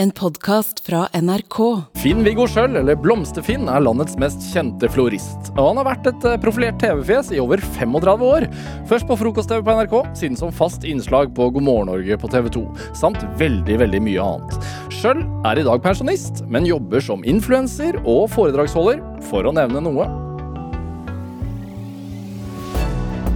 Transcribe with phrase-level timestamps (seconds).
[0.00, 1.56] En podkast fra NRK.
[1.98, 5.48] Finn-Viggo Schjøll, eller Blomsterfinn, er landets mest kjente florist.
[5.56, 8.46] Og han har vært et eh, profilert TV-fjes i over 35 år.
[8.86, 12.46] Først på frokost-TV på NRK, siden som fast innslag på God morgen Norge på TV
[12.54, 12.62] 2.
[13.00, 14.70] Samt veldig, veldig mye annet.
[14.94, 19.02] Schjøll er i dag pensjonist, men jobber som influenser og foredragsholder,
[19.32, 20.06] for å nevne noe.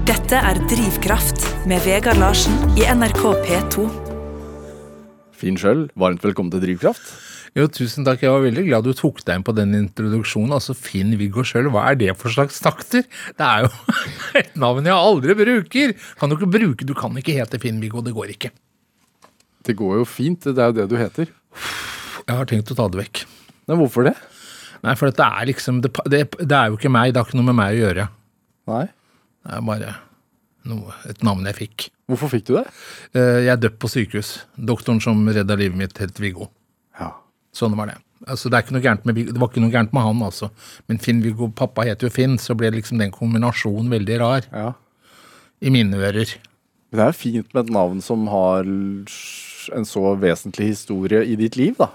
[0.06, 4.01] Dette er Drivkraft med Vegard Larsen i NRK P2.
[5.42, 7.08] Finn sjøl, varmt velkommen til Drivkraft.
[7.58, 8.20] Jo, tusen takk.
[8.22, 10.54] Jeg var veldig glad du tok deg inn på den introduksjonen.
[10.54, 13.02] Altså, Finn-Viggo sjøl, hva er det for slags takter?
[13.34, 13.96] Det er jo
[14.40, 15.96] et navn jeg aldri bruker.
[16.20, 18.52] Kan du ikke bruke Du kan ikke hete Finn-Viggo, det går ikke.
[19.66, 21.34] Det går jo fint, det er jo det du heter.
[22.22, 23.24] Jeg har tenkt å ta det vekk.
[23.66, 24.14] Men hvorfor det?
[24.86, 27.42] Nei, for det er liksom det, det, det er jo ikke meg, det har ikke
[27.42, 28.08] noe med meg å gjøre.
[28.70, 28.86] Nei.
[29.42, 29.92] Det er bare
[30.68, 31.88] noe, et navn jeg fikk.
[32.10, 32.64] Hvorfor fikk du det?
[33.16, 34.32] Eh, Jeg er døpt på sykehus.
[34.56, 36.50] Doktoren som redda livet mitt, het Viggo.
[37.00, 37.12] Ja.
[37.56, 37.98] Sånn var det.
[38.26, 40.50] Altså, det, er med, det var ikke noe gærent med han, altså.
[40.86, 44.68] Men Finn-Viggo, pappa heter jo Finn, så ble liksom den kombinasjonen veldig rar ja.
[45.60, 46.36] i mine ører.
[46.92, 51.38] Men det er jo fint med et navn som har en så vesentlig historie i
[51.40, 51.88] ditt liv, da.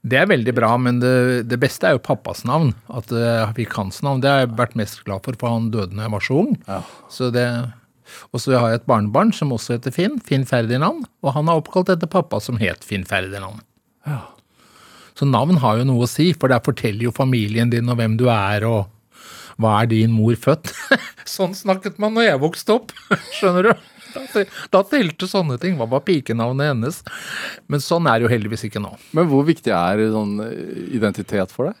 [0.00, 1.12] Det er veldig bra, men det,
[1.50, 2.72] det beste er jo pappas navn.
[2.88, 4.22] At jeg fikk hans navn.
[4.24, 6.54] Det har jeg vært mest glad for, for han døde da jeg var så ung.
[6.68, 6.80] Ja.
[7.12, 7.46] Så det,
[8.30, 11.04] og så har jeg et barnebarn som også heter Finn, Finn Ferdinand.
[11.24, 13.60] Og han er oppkalt etter pappa som het Finn Ferdinand.
[14.08, 14.22] Ja.
[15.18, 18.16] Så navn har jo noe å si, for der forteller jo familien din og hvem
[18.20, 18.88] du er, og
[19.60, 20.72] hva er din mor født?
[21.28, 22.94] sånn snakket man når jeg vokste opp,
[23.36, 23.89] skjønner du?
[24.14, 24.44] Da,
[24.74, 25.76] da telte sånne ting.
[25.78, 27.00] Hva var pikenavnet hennes?
[27.70, 28.92] Men sånn er det jo heldigvis ikke nå.
[29.16, 30.36] Men hvor viktig er sånn
[30.90, 31.80] identitet for deg?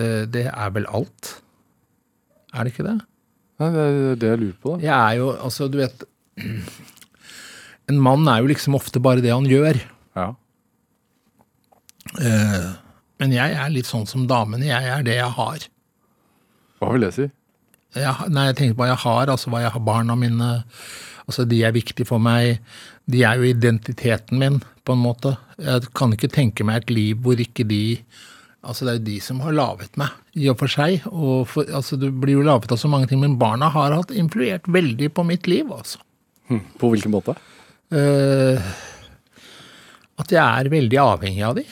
[0.00, 1.34] Eh, Det er vel alt?
[2.52, 2.98] Er det ikke det?
[3.60, 4.84] Nei, det er det jeg lurer på, da.
[4.86, 6.02] Jeg er jo, altså, du vet
[7.92, 9.78] En mann er jo liksom ofte bare det han gjør.
[10.16, 10.30] Ja.
[12.20, 12.70] Eh,
[13.22, 14.66] Men jeg er litt sånn som damene.
[14.66, 15.66] Jeg er det jeg har.
[16.80, 17.28] Hva vil det si?
[17.98, 20.50] Jeg, nei, jeg tenker på hva jeg har, altså hva jeg har barna mine.
[21.26, 22.60] Altså, de er viktige for meg.
[23.10, 25.36] De er jo identiteten min, på en måte.
[25.60, 27.82] Jeg kan ikke tenke meg et liv hvor ikke de
[28.62, 31.02] Altså, det er jo de som har laget meg, i og for seg.
[31.10, 34.12] Og for, altså, du blir jo laget av så mange ting, men barna har hatt
[34.14, 35.98] influert veldig på mitt liv, altså.
[36.46, 36.60] Hm.
[36.78, 37.34] På hvilken måte?
[37.90, 38.70] Eh,
[40.22, 41.66] at jeg er veldig avhengig av de,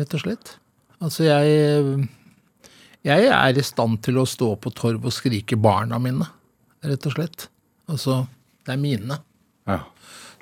[0.00, 0.54] rett og slett.
[1.04, 2.08] Altså, jeg
[3.06, 6.28] Jeg er i stand til å stå på torv og skrike barna mine,
[6.86, 7.48] rett og slett.
[7.90, 8.22] Altså,
[8.66, 9.18] det er mine.
[9.66, 9.80] Ja.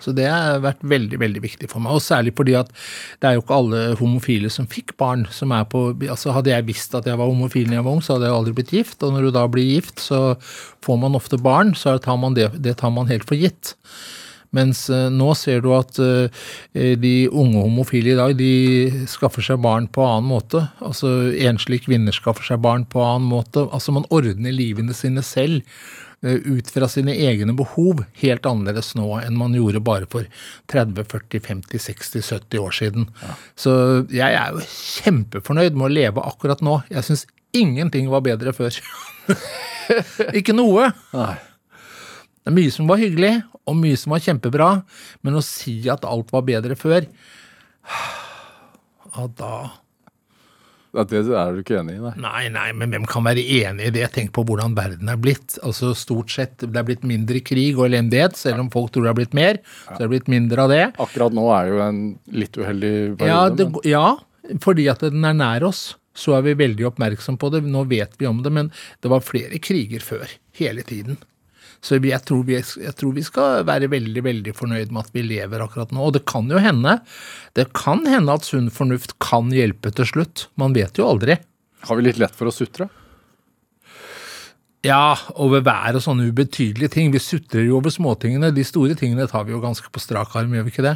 [0.00, 1.96] Så det har vært veldig veldig viktig for meg.
[1.96, 2.70] Og særlig fordi at
[3.20, 5.26] det er jo ikke alle homofile som fikk barn.
[5.30, 8.04] som er på, altså Hadde jeg visst at jeg var homofil da jeg var ung,
[8.04, 9.02] så hadde jeg aldri blitt gift.
[9.04, 10.36] Og når du da blir gift, så
[10.84, 11.74] får man ofte barn.
[11.76, 13.74] Så tar man det, det tar man helt for gitt.
[14.56, 16.44] Mens eh, nå ser du at eh,
[16.98, 20.64] de unge homofile i dag de skaffer seg barn på annen måte.
[20.82, 23.68] Altså Enslige kvinner skaffer seg barn på annen måte.
[23.70, 25.62] Altså Man ordner livene sine selv
[26.26, 30.26] eh, ut fra sine egne behov helt annerledes nå enn man gjorde bare for
[30.74, 33.10] 30, 40, 50, 60, 70 år siden.
[33.54, 33.74] Så
[34.10, 36.80] jeg er jo kjempefornøyd med å leve akkurat nå.
[36.90, 38.74] Jeg syns ingenting var bedre før.
[40.38, 40.90] Ikke noe.
[41.14, 41.36] Nei.
[42.40, 43.34] Det er mye som var hyggelig,
[43.68, 44.70] og mye som var kjempebra,
[45.22, 47.04] men å si at alt var bedre før
[49.14, 49.52] ja, da
[50.96, 52.12] Ja, Det er du ikke enig i, nei.
[52.18, 54.08] Nei, nei, men hvem kan være enig i det?
[54.16, 55.54] Tenk på hvordan verden er blitt.
[55.62, 59.12] Altså Stort sett, Det er blitt mindre krig og elendighet, selv om folk tror det
[59.12, 59.60] er blitt mer.
[59.86, 60.82] Så er det blitt mindre av det.
[60.98, 62.02] Akkurat nå er det jo en
[62.42, 63.30] litt uheldig periode.
[63.30, 65.84] Ja, det, men- ja, fordi at den er nær oss,
[66.18, 67.62] så er vi veldig oppmerksom på det.
[67.70, 70.26] Nå vet vi om det, men det var flere kriger før.
[70.58, 71.20] Hele tiden.
[71.80, 75.24] Så jeg tror, vi, jeg tror vi skal være veldig veldig fornøyd med at vi
[75.24, 76.10] lever akkurat nå.
[76.10, 76.98] Og det kan jo hende
[77.56, 80.48] det kan hende at sunn fornuft kan hjelpe til slutt.
[80.60, 81.38] Man vet jo aldri.
[81.88, 82.90] Har vi litt lett for å sutre?
[84.80, 87.10] Ja, over vær og sånne ubetydelige ting.
[87.12, 88.48] Vi sutrer jo over småtingene.
[88.56, 90.94] De store tingene tar vi jo ganske på strak arm, gjør vi ikke det?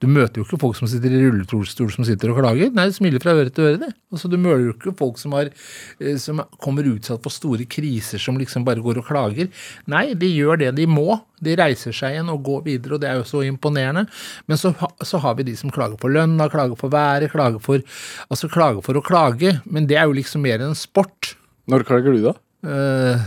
[0.00, 2.70] Du møter jo ikke folk som sitter i rullestol som sitter og klager.
[2.72, 3.90] Nei, de smiler fra øre til øre, det.
[4.14, 5.52] Altså, du møter jo ikke folk som, har,
[6.00, 9.52] eh, som kommer utsatt for store kriser som liksom bare går og klager.
[9.92, 11.20] Nei, de gjør det de må.
[11.44, 14.08] De reiser seg igjen og går videre, og det er jo så imponerende.
[14.48, 14.72] Men så,
[15.04, 17.84] så har vi de som klager på lønna, klager på været, klager for,
[18.32, 19.58] altså klager for å klage.
[19.68, 21.34] Men det er jo liksom mer en sport.
[21.68, 22.38] Når klager du, da?
[22.66, 23.20] Eh,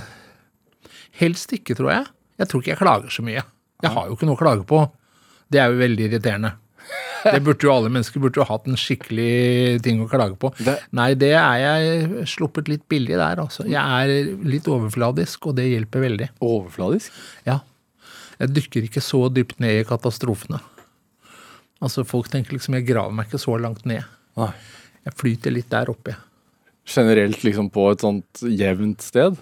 [1.21, 2.07] helst ikke, tror jeg.
[2.41, 3.43] Jeg tror ikke jeg klager så mye.
[3.81, 4.81] Jeg har jo ikke noe å klage på.
[5.51, 6.53] Det er jo veldig irriterende.
[7.21, 10.49] Det burde jo alle mennesker burde jo hatt en skikkelig ting å klage på.
[10.57, 13.63] Det- Nei, det er jeg sluppet litt billig der, altså.
[13.69, 16.29] Jeg er litt overfladisk, og det hjelper veldig.
[16.41, 17.11] Overfladisk?
[17.45, 17.59] Ja.
[18.39, 20.59] Jeg dykker ikke så dypt ned i katastrofene.
[21.81, 24.03] Altså Folk tenker liksom jeg graver meg ikke så langt ned.
[24.37, 24.51] Nei.
[25.05, 26.15] Jeg flyter litt der oppe.
[26.87, 29.37] Generelt liksom på et sånt jevnt sted?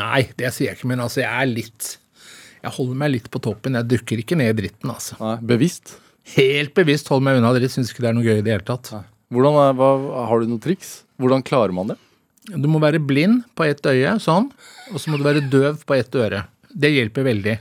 [0.00, 1.96] Nei, det sier jeg ikke, men altså jeg er litt
[2.62, 3.74] Jeg holder meg litt på toppen.
[3.78, 5.18] Jeg dukker ikke ned i dritten, altså.
[5.20, 5.96] Nei, Bevisst?
[6.36, 7.72] Helt bevisst holder meg unna dritt.
[7.74, 8.92] Syns ikke det er noe gøy i det hele tatt.
[8.94, 9.02] Nei.
[9.32, 9.88] Hvordan er, hva,
[10.28, 11.00] har du noen triks?
[11.18, 11.96] Hvordan klarer man det?
[12.52, 14.48] Du må være blind på ett øye, sånn,
[14.90, 16.44] og så må du være døv på ett øre.
[16.70, 17.56] Det hjelper veldig.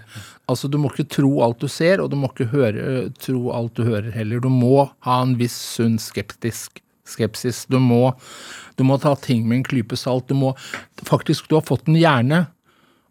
[0.49, 3.75] Altså, Du må ikke tro alt du ser, og du må ikke høre, tro alt
[3.77, 4.41] du hører heller.
[4.43, 7.65] Du må ha en viss sunn skeptisk skepsis.
[7.71, 8.13] Du må,
[8.79, 10.29] du må ta ting med en klype salt.
[10.31, 10.53] Du må
[11.07, 12.45] Faktisk, du har fått en hjerne.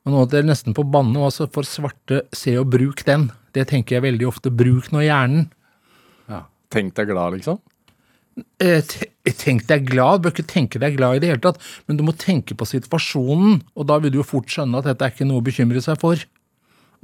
[0.06, 3.28] Og nå er det nesten på banne, altså for svarte, se og bruk den.
[3.52, 4.52] Det tenker jeg veldig ofte.
[4.54, 5.50] Bruk nå hjernen.
[6.30, 6.44] Ja.
[6.72, 7.58] Tenk deg glad, liksom?
[8.62, 8.80] Eh,
[9.36, 12.04] Tenk deg glad, du bør ikke tenke deg glad i det hele tatt, men du
[12.06, 15.26] må tenke på situasjonen, og da vil du jo fort skjønne at dette er ikke
[15.28, 16.22] noe å bekymre seg for.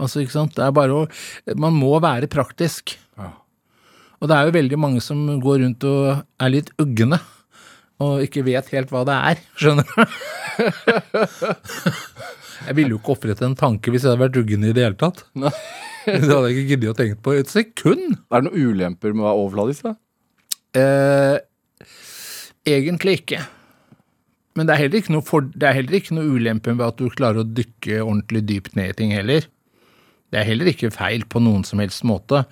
[0.01, 0.55] Altså, ikke sant?
[0.57, 2.97] Det er bare å Man må være praktisk.
[3.19, 3.31] Ja.
[4.21, 7.19] Og det er jo veldig mange som går rundt og er litt uggende,
[8.03, 9.43] og ikke vet helt hva det er.
[9.61, 9.97] Skjønner du?
[12.67, 14.99] Jeg ville jo ikke ofret en tanke hvis jeg hadde vært uggen i det hele
[15.01, 15.27] tatt.
[15.39, 15.53] Nei.
[16.07, 18.13] Det hadde jeg ikke giddet å tenke på et sekund.
[18.31, 19.89] Er det noen ulemper med å være overfladisk?
[19.89, 19.95] da?
[20.79, 21.39] Eh,
[22.77, 23.41] egentlig ikke.
[24.55, 25.81] Men det er, heller ikke noe for, er
[26.31, 29.49] ulempe med at du klarer å dykke ordentlig dypt ned i ting heller.
[30.33, 32.43] Det er heller ikke feil på noen som helst måte,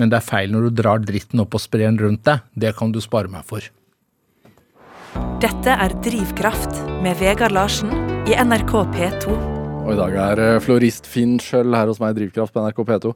[0.00, 2.40] men det er feil når du drar dritten opp og sprer den rundt deg.
[2.56, 3.66] Det kan du spare meg for.
[5.42, 7.92] Dette er Drivkraft med Vegard Larsen
[8.28, 9.34] i NRK P2.
[9.88, 12.80] Og i dag er eh, florist Finn Schjøll her hos meg i Drivkraft på NRK
[12.88, 13.12] P2.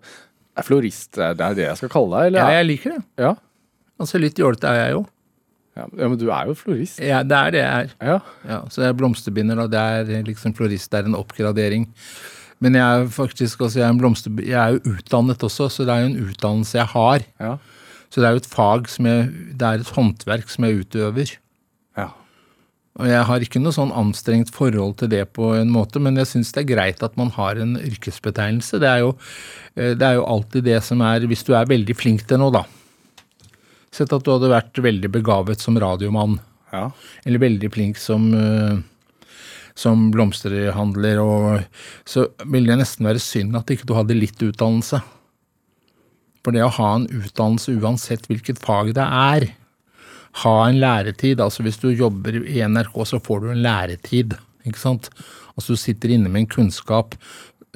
[0.60, 3.02] Er florist det er det jeg skal kalle deg, Ja, jeg liker det.
[3.20, 3.32] Ja.
[4.00, 5.02] Altså Litt jålete er jeg jo.
[5.78, 5.86] ja.
[5.88, 7.00] ja, men du er jo florist.
[7.00, 7.92] Ja, det er det jeg er.
[8.12, 8.18] Ja.
[8.48, 10.90] Ja, så jeg er blomsterbinder, og det er liksom florist.
[10.92, 11.88] Det er en oppgradering.
[12.62, 15.86] Men jeg er faktisk også, jeg er, en blomster, jeg er jo utdannet også, så
[15.86, 17.24] det er jo en utdannelse jeg har.
[17.42, 17.56] Ja.
[18.12, 21.38] Så det er jo et fag som jeg Det er et håndverk som jeg utøver.
[21.98, 22.10] ja.
[23.00, 26.28] Og jeg har ikke noe sånn anstrengt forhold til det på en måte, men jeg
[26.28, 28.78] syns det er greit at man har en yrkesbetegnelse.
[28.82, 29.14] Det er, jo,
[29.76, 32.52] eh, det er jo alltid det som er Hvis du er veldig flink til noe,
[32.52, 32.66] da.
[33.92, 36.38] Sett at du hadde vært veldig begavet som radiomann.
[36.72, 36.90] ja.
[37.24, 38.76] Eller veldig flink som, eh,
[39.78, 41.64] som blomsterhandler, og
[42.08, 45.00] så ville det nesten være synd at ikke du hadde litt utdannelse.
[46.42, 49.48] For det å ha en utdannelse uansett hvilket fag det er,
[50.42, 54.34] ha en læretid, altså hvis du jobber i NRK, så får du en læretid,
[54.66, 55.10] ikke sant?
[55.54, 57.14] Altså du sitter inne med en kunnskap.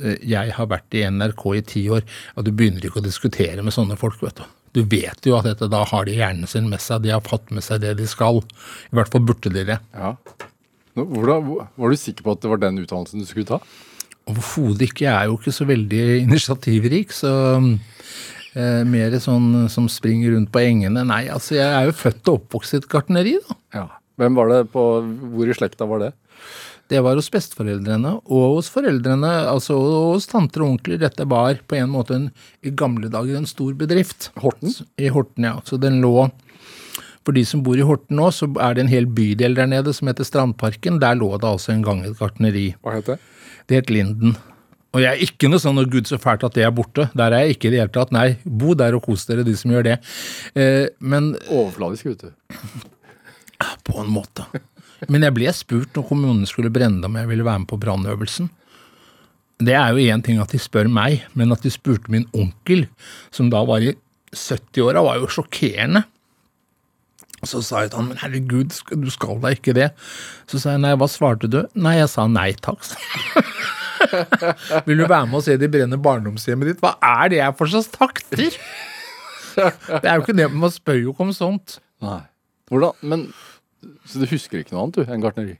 [0.00, 2.04] Eh, Jeg har vært i NRK i ti år,
[2.34, 4.46] og du begynner ikke å diskutere med sånne folk, vet du.
[4.76, 7.52] Du vet jo at dette, da har de hjernen sin med seg, de har fått
[7.52, 8.42] med seg det de skal.
[8.90, 9.78] I hvert fall burde de det.
[9.96, 10.14] ja.
[10.96, 13.60] Hvordan, var du sikker på at det var den utdannelsen du skulle ta?
[14.26, 15.04] Overhodet ikke.
[15.04, 20.64] Jeg er jo ikke så veldig initiativrik, så eh, mer sånn som springer rundt på
[20.64, 21.04] engene.
[21.06, 23.60] Nei, altså jeg er jo født og oppvokst i et gartneri, da.
[23.82, 23.86] Ja.
[24.16, 26.14] Hvem var det på Hvor i slekta var det?
[26.88, 31.00] Det var hos besteforeldrene og hos foreldrene, altså og hos tanter og onkler.
[31.02, 32.28] Dette var på en måte en,
[32.62, 34.30] i gamle dager en stor bedrift.
[34.38, 34.70] Horten?
[35.02, 35.56] I Horten, ja.
[35.66, 36.28] Så den lå
[37.26, 39.90] For de som bor i Horten nå, så er det en hel bydel der nede
[39.96, 41.00] som heter Strandparken.
[41.02, 42.68] Der lå det altså en gang et gartneri.
[42.86, 43.16] Hva het det?
[43.66, 44.36] Det het Linden.
[44.94, 47.10] Og jeg er ikke noe sånn 'å gud, så fælt at det er borte'.
[47.12, 48.12] Der er jeg ikke i det hele tatt.
[48.12, 49.98] Nei, bo der og kos dere, de som gjør det.
[50.54, 52.30] Eh, men Overfladisk, vet du.
[53.84, 54.46] på en måte.
[55.08, 58.48] Men jeg ble spurt når kommunen skulle brenne om jeg ville være med på brannøvelsen.
[59.58, 62.86] Det er jo én ting at de spør meg, men at de spurte min onkel,
[63.30, 63.94] som da var i
[64.32, 66.04] 70-åra, var jo sjokkerende.
[67.46, 69.90] Så sa jeg til han, men herregud, du skal da ikke det.
[70.50, 71.60] Så sa jeg nei, hva svarte du?
[71.78, 72.82] Nei, jeg sa nei takk.
[74.86, 76.82] Vil du være med og se de brenner barndomshjemmet ditt?
[76.84, 78.58] Hva er det jeg for slags takter?
[79.56, 81.78] Det er jo ikke det, man spør jo ikke om sånt.
[82.04, 82.18] Nei.
[82.68, 83.22] Hvordan, men
[84.04, 85.54] Så du husker ikke noe annet, du, enn gartneri?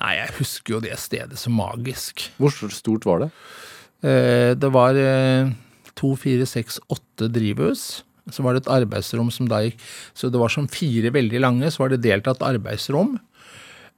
[0.00, 2.24] Nei, jeg husker jo det stedet som magisk.
[2.40, 3.28] Hvor stort var det?
[4.02, 5.52] Eh, det var eh,
[5.98, 8.02] to, fire, seks, åtte drivhus.
[8.30, 9.80] Så var det et arbeidsrom som da gikk
[10.14, 13.16] Så det var som fire veldig lange, så var det delt av et arbeidsrom.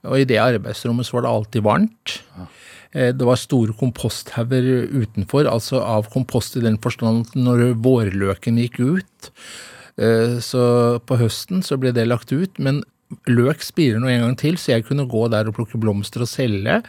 [0.05, 2.19] Og i det arbeidsrommet så var det alltid varmt.
[2.37, 2.49] Ja.
[2.95, 8.79] Det var store komposthauger utenfor, altså av kompost i den forstand at når vårløken gikk
[8.79, 9.31] ut,
[9.99, 12.85] eh, så på høsten så ble det lagt ut, men
[13.29, 16.31] løk spirer nå en gang til, så jeg kunne gå der og plukke blomster og
[16.31, 16.81] selge.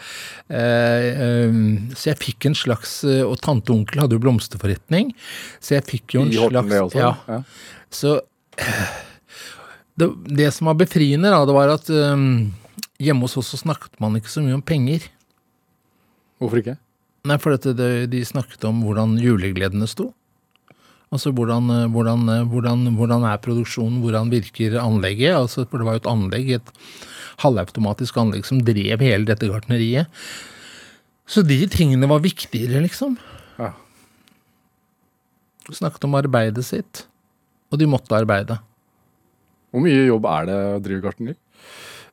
[0.49, 1.57] Eh, eh,
[1.95, 5.13] Så jeg fikk en slags eh, Og tante og onkel hadde jo blomsterforretning,
[5.59, 6.95] så jeg fikk jo en slags?
[6.95, 7.41] Ja,
[7.93, 8.17] så
[9.99, 12.51] det, det som var befriende, da, det var at um,
[12.99, 15.05] hjemme hos oss så snakket man ikke så mye om penger.
[16.41, 16.75] Hvorfor ikke?
[17.25, 20.09] Nei, for de snakket om hvordan julegledene sto.
[21.15, 25.35] Altså hvordan, eh, hvordan, eh, hvordan, hvordan er produksjonen, hvordan virker anlegget?
[25.37, 26.73] Altså, for det var jo et anlegg, et
[27.43, 30.11] halvautomatisk anlegg som drev hele dette gartneriet.
[31.25, 33.15] Så de tingene var viktigere, liksom.
[33.57, 33.71] Ja.
[35.73, 37.05] Snakket om arbeidet sitt.
[37.73, 38.59] Og de måtte arbeide.
[39.73, 41.35] Hvor mye jobb er det å drive gartneri?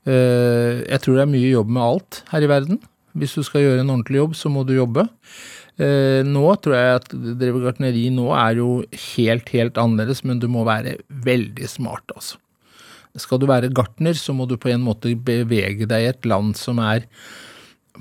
[0.08, 2.80] Eh, Jeg tror det er mye jobb med alt her i verden.
[3.14, 5.04] Hvis du skal gjøre en ordentlig jobb, så må du jobbe.
[5.80, 7.06] Eh, Nå tror jeg at
[7.40, 8.82] drive gartneri nå er jo
[9.16, 12.36] helt, helt annerledes, men du må være veldig smart, altså.
[13.20, 16.54] Skal du være gartner, så må du på en måte bevege deg i et land
[16.56, 17.04] som er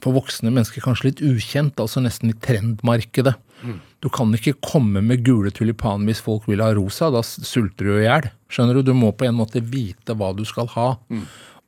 [0.02, 3.34] for voksne mennesker kanskje litt ukjent, altså nesten i trendmarkedet.
[4.02, 7.98] Du kan ikke komme med gule tulipaner hvis folk vil ha rosa, da sulter du
[8.00, 8.30] i hjel.
[8.50, 8.88] Skjønner du?
[8.88, 10.88] Du må på en måte vite hva du skal ha.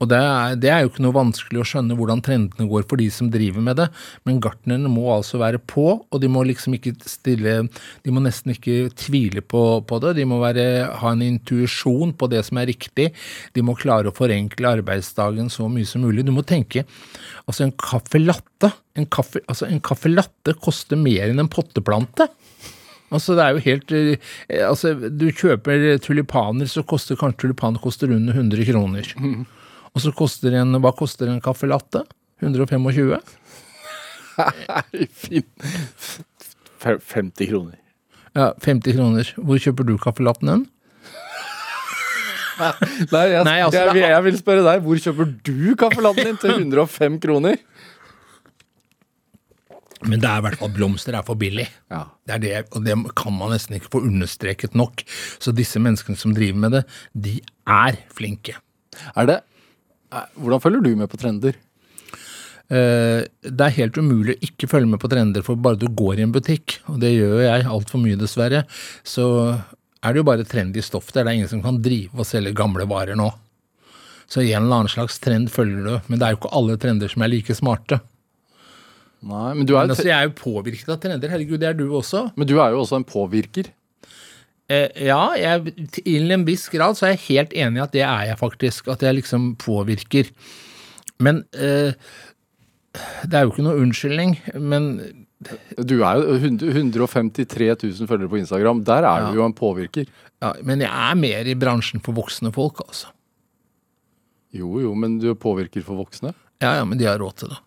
[0.03, 3.01] Og det er, det er jo ikke noe vanskelig å skjønne hvordan trendene går for
[3.01, 3.87] de som driver med det,
[4.27, 7.55] men gartnerne må altså være på, og de må liksom ikke stille
[8.03, 10.15] De må nesten ikke tvile på, på det.
[10.19, 10.65] De må være,
[11.01, 13.09] ha en intuisjon på det som er riktig.
[13.55, 16.25] De må klare å forenkle arbeidsdagen så mye som mulig.
[16.27, 16.85] Du må tenke
[17.43, 22.27] Altså, en caffè latte en kaffe, altså en kaffe latte koster mer enn en potteplante.
[23.13, 28.13] Altså, det er jo helt eh, Altså, du kjøper tulipaner, så koster kanskje tulipaner koster
[28.13, 29.13] under 100 kroner.
[29.93, 32.03] Og så koster en Hva koster en caffè latte?
[32.43, 33.15] 125?
[34.41, 35.45] Nei, fin.
[36.83, 37.79] 50 kroner.
[38.33, 39.29] Ja, 50 kroner.
[39.37, 40.65] Hvor kjøper du caffè latten hen?
[42.53, 46.53] Nei, jeg, Nei, altså, jeg, jeg vil spørre deg, hvor kjøper du kaffelatten din til
[46.59, 47.57] 105 kroner?
[50.03, 51.65] Men det er i hvert fall blomster er for billig.
[51.91, 52.03] Ja.
[52.27, 55.05] Det er det, og det kan man nesten ikke få understreket nok.
[55.39, 56.83] Så disse menneskene som driver med det,
[57.15, 58.57] de er flinke.
[59.15, 59.39] Er det
[60.39, 61.55] Hvordan følger du med på trender?
[62.71, 66.19] Eh, Det er helt umulig å ikke følge med på trender, for bare du går
[66.19, 68.63] i en butikk, og det gjør jeg altfor mye dessverre,
[69.03, 69.25] så
[70.03, 71.23] er det jo bare trendy stoff der.
[71.23, 73.29] Det er ingen som kan drive og selge gamle varer nå.
[74.27, 77.11] Så en eller annen slags trend følger du, men det er jo ikke alle trender
[77.11, 77.99] som er like smarte.
[79.23, 81.77] Nei, men du er, Men altså, jeg er jo påvirket av trender, herregud, det er
[81.77, 82.33] du også.
[82.35, 83.69] men du er jo også en påvirker.
[84.73, 88.05] Eh, ja, jeg, til en viss grad så er jeg helt enig i at det
[88.07, 88.89] er jeg faktisk.
[88.93, 90.29] At jeg liksom påvirker.
[91.23, 91.93] Men eh,
[93.25, 94.37] det er jo ikke noe unnskyldning.
[94.59, 94.89] Men
[95.77, 98.83] Du er jo 153 000 følgere på Instagram.
[98.87, 100.07] Der er du jo en påvirker.
[100.43, 103.11] Ja, men jeg er mer i bransjen for voksne folk, altså.
[104.53, 106.33] Jo, jo, men du påvirker for voksne.
[106.61, 107.59] Ja, ja, men de har råd til det.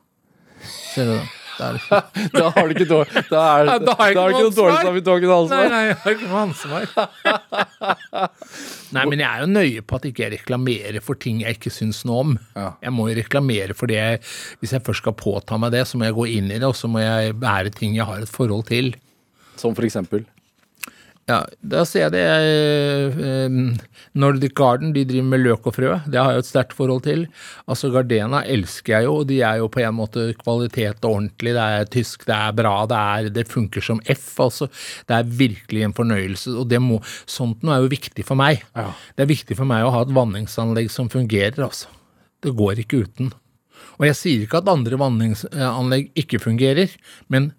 [0.94, 1.24] Ser du det?
[2.36, 4.80] Da har du ikke dårlig Da er, da har jeg da ikke ikke noe dårlig
[4.84, 5.64] samvittighet Nei, ansvar.
[5.72, 6.82] nei, jeg har ikke noe ansvar.
[8.96, 11.72] Nei, men jeg er jo nøye på at ikke jeg reklamerer for ting jeg ikke
[11.74, 12.30] syns noe om.
[12.54, 12.68] Ja.
[12.84, 14.20] Jeg må jo reklamere for det jeg
[14.60, 16.76] Hvis jeg først skal påta meg det, så må jeg gå inn i det, og
[16.78, 18.86] så må jeg være ting jeg har et forhold til.
[19.56, 20.20] Som for eksempel.
[21.26, 23.54] Ja, da ser jeg det eh,
[24.14, 25.88] Nordic Garden, de driver med løk og frø.
[26.06, 27.24] Det har jeg et sterkt forhold til.
[27.66, 31.56] Altså Gardena elsker jeg jo, og de er jo på en måte kvalitet og ordentlig.
[31.56, 34.28] Det er tysk, det er bra, det, er, det funker som F.
[34.44, 34.68] altså.
[35.08, 38.62] Det er virkelig en fornøyelse, og det må, sånt noe er jo viktig for meg.
[38.78, 38.92] Ja.
[39.18, 41.90] Det er viktig for meg å ha et vanningsanlegg som fungerer, altså.
[42.46, 43.34] Det går ikke uten.
[43.98, 46.94] Og jeg sier ikke at andre vanningsanlegg ikke fungerer,
[47.34, 47.50] men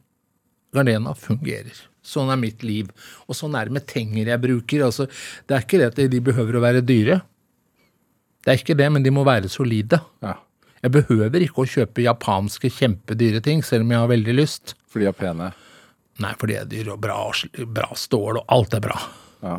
[0.72, 1.84] Gardena fungerer.
[2.08, 2.90] Sånn er mitt liv.
[3.28, 4.86] Og sånn er det med tenger jeg bruker.
[4.88, 5.10] Altså,
[5.48, 7.20] det er ikke det at de behøver å være dyre.
[8.46, 10.00] Det er ikke det, men de må være solide.
[10.24, 10.38] Ja.
[10.86, 14.76] Jeg behøver ikke å kjøpe japanske kjempedyre ting, selv om jeg har veldig lyst.
[14.88, 15.50] For de er pene.
[16.24, 17.18] Nei, for de er dyre og bra,
[17.76, 18.96] bra stål, og alt er bra.
[19.44, 19.58] Ja.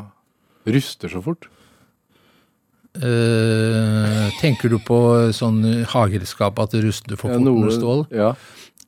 [0.72, 1.50] Ruster så fort.
[2.98, 4.96] Uh, tenker du på
[5.36, 5.60] sånn
[5.92, 8.00] hageredskap at det ruster for Ja, fort noe- med stål?
[8.10, 8.32] Ja.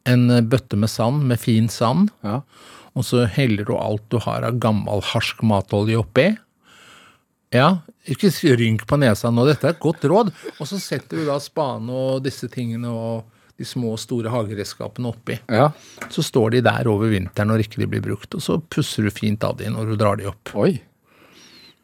[0.09, 2.41] En bøtte med sand, med fin sand, ja.
[2.99, 6.31] Og så heller du alt du har av gammel harsk matolje oppi.
[7.55, 10.31] Ja, ikke rynk på nesa nå, dette er et godt råd.
[10.59, 13.25] Og så setter du da spane og disse tingene og
[13.61, 15.37] de små og store hageredskapene oppi.
[15.53, 15.69] ja.
[16.09, 19.13] Så står de der over vinteren når ikke de blir brukt, og så pusser du
[19.13, 20.55] fint av de når du drar de opp.
[20.57, 20.79] Oi.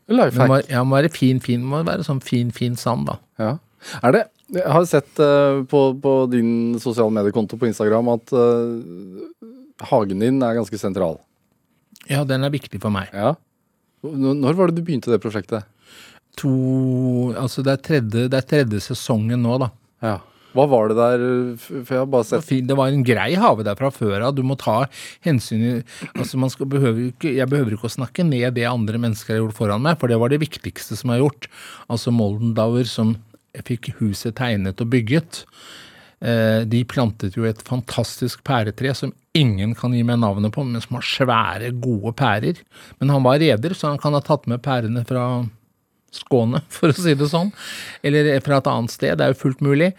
[0.08, 0.48] Life hack.
[0.48, 3.18] må, ja, må være fin, fin, må være sånn fin, fin sand, da.
[3.42, 3.52] Ja.
[4.06, 9.48] Er det Jeg har sett uh, på, på din sosiale mediekonto på Instagram at eh,
[9.90, 11.18] hagen din er ganske sentral.
[12.10, 13.10] Ja, den er viktig for meg.
[13.14, 13.34] Ja.
[14.06, 15.66] Når var det du begynte det prosjektet?
[16.40, 19.70] To Altså, det er tredje, det er tredje sesongen nå, da.
[20.04, 20.16] Ja.
[20.56, 24.36] Hva var det der Det var en grei hage der fra før av.
[24.36, 24.86] Du må ta
[25.26, 25.72] hensyn i
[26.14, 29.42] altså man skal, behøver ikke, Jeg behøver ikke å snakke ned det andre mennesker har
[29.42, 31.50] gjort foran meg, for det var det viktigste som er gjort.
[31.92, 33.16] Altså Moldendauer som
[33.66, 35.44] fikk huset tegnet og bygget.
[36.24, 40.80] Eh, De plantet jo et fantastisk pæretre som ingen kan gi meg navnet på, men
[40.80, 42.62] som har svære, gode pærer.
[43.00, 45.44] Men han var reder, så han kan ha tatt med pærene fra
[46.16, 47.50] Skåne, for å si det sånn.
[48.06, 49.18] Eller fra et annet sted.
[49.18, 49.90] Det er jo fullt mulig.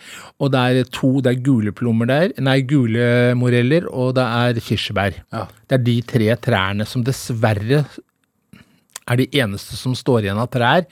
[0.41, 4.62] Og det er to, det er gule plommer der, nei, gule moreller, og det er
[4.63, 5.19] kirsebær.
[5.36, 5.45] Ja.
[5.69, 7.83] Det er de tre trærne som dessverre
[9.07, 10.85] er de eneste som står igjen av trær.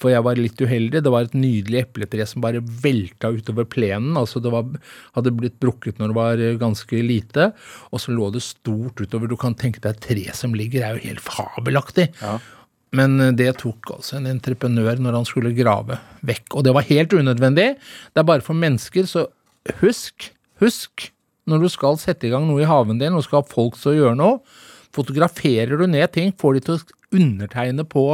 [0.00, 1.02] For jeg var litt uheldig.
[1.04, 4.16] Det var et nydelig epletre som bare velta utover plenen.
[4.18, 4.68] Altså det var,
[5.16, 7.50] hadde blitt brukket når det var eh, ganske lite.
[7.90, 9.30] Og så lå det stort utover.
[9.30, 12.10] Du kan tenke deg tre som ligger, er jo helt fabelaktig.
[12.96, 16.48] Men eh, det tok altså en entreprenør når han skulle grave vekk.
[16.56, 17.70] Og det var helt unødvendig.
[18.10, 19.28] Det er bare for mennesker, så
[19.82, 21.10] husk, husk,
[21.50, 23.92] når du skal sette i gang noe i haven din, og skal ha folk til
[23.92, 24.40] å gjøre noe,
[24.96, 28.04] fotograferer du ned ting, får de til å undertegne på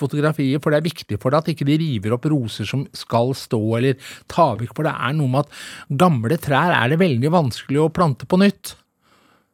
[0.00, 3.30] fotografiet, for det er viktig for deg at ikke de river opp roser som skal
[3.38, 7.30] stå, eller ta vekk, for det er noe med at gamle trær er det veldig
[7.34, 8.74] vanskelig å plante på nytt.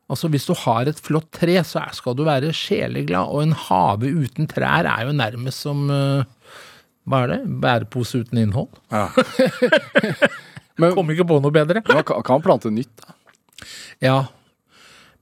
[0.06, 4.12] Altså Hvis du har et flott tre, så skal du være sjeleglad, og en hage
[4.14, 6.22] uten trær er jo nærmest som eh,
[7.10, 7.40] Hva er det?
[7.62, 8.70] Bærepose uten innhold?
[8.94, 9.08] Ja.
[10.80, 11.82] Men Kom ikke på noe bedre.
[11.88, 13.14] man kan, kan plante nytt, da.
[14.04, 14.16] Ja,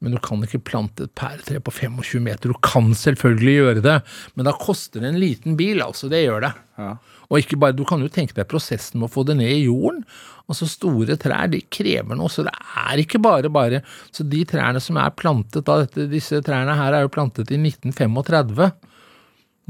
[0.05, 2.53] men du kan ikke plante et pæretre på 25 meter.
[2.53, 3.97] Du kan selvfølgelig gjøre det,
[4.37, 6.11] men da koster det en liten bil, altså.
[6.13, 6.53] Det gjør det.
[6.79, 6.93] Ja.
[7.33, 9.65] Og ikke bare, du kan jo tenke deg prosessen med å få det ned i
[9.65, 10.03] jorden.
[10.45, 12.53] Altså Store trær de krever noe, så det
[12.85, 13.81] er ikke bare bare.
[14.13, 17.57] Så de trærne som er plantet da, dette, disse trærne her er jo plantet i
[17.63, 18.69] 1935.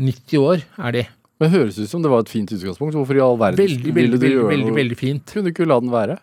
[0.03, 1.05] 90 år er de.
[1.43, 2.97] Men høres ut som det var et fint utgangspunkt.
[2.99, 4.79] Hvorfor i all verden Veldig, ville veldig, du veldig, gjøre veldig, noe?
[4.81, 5.25] veldig fint.
[5.31, 6.19] Kunne du ikke la den være?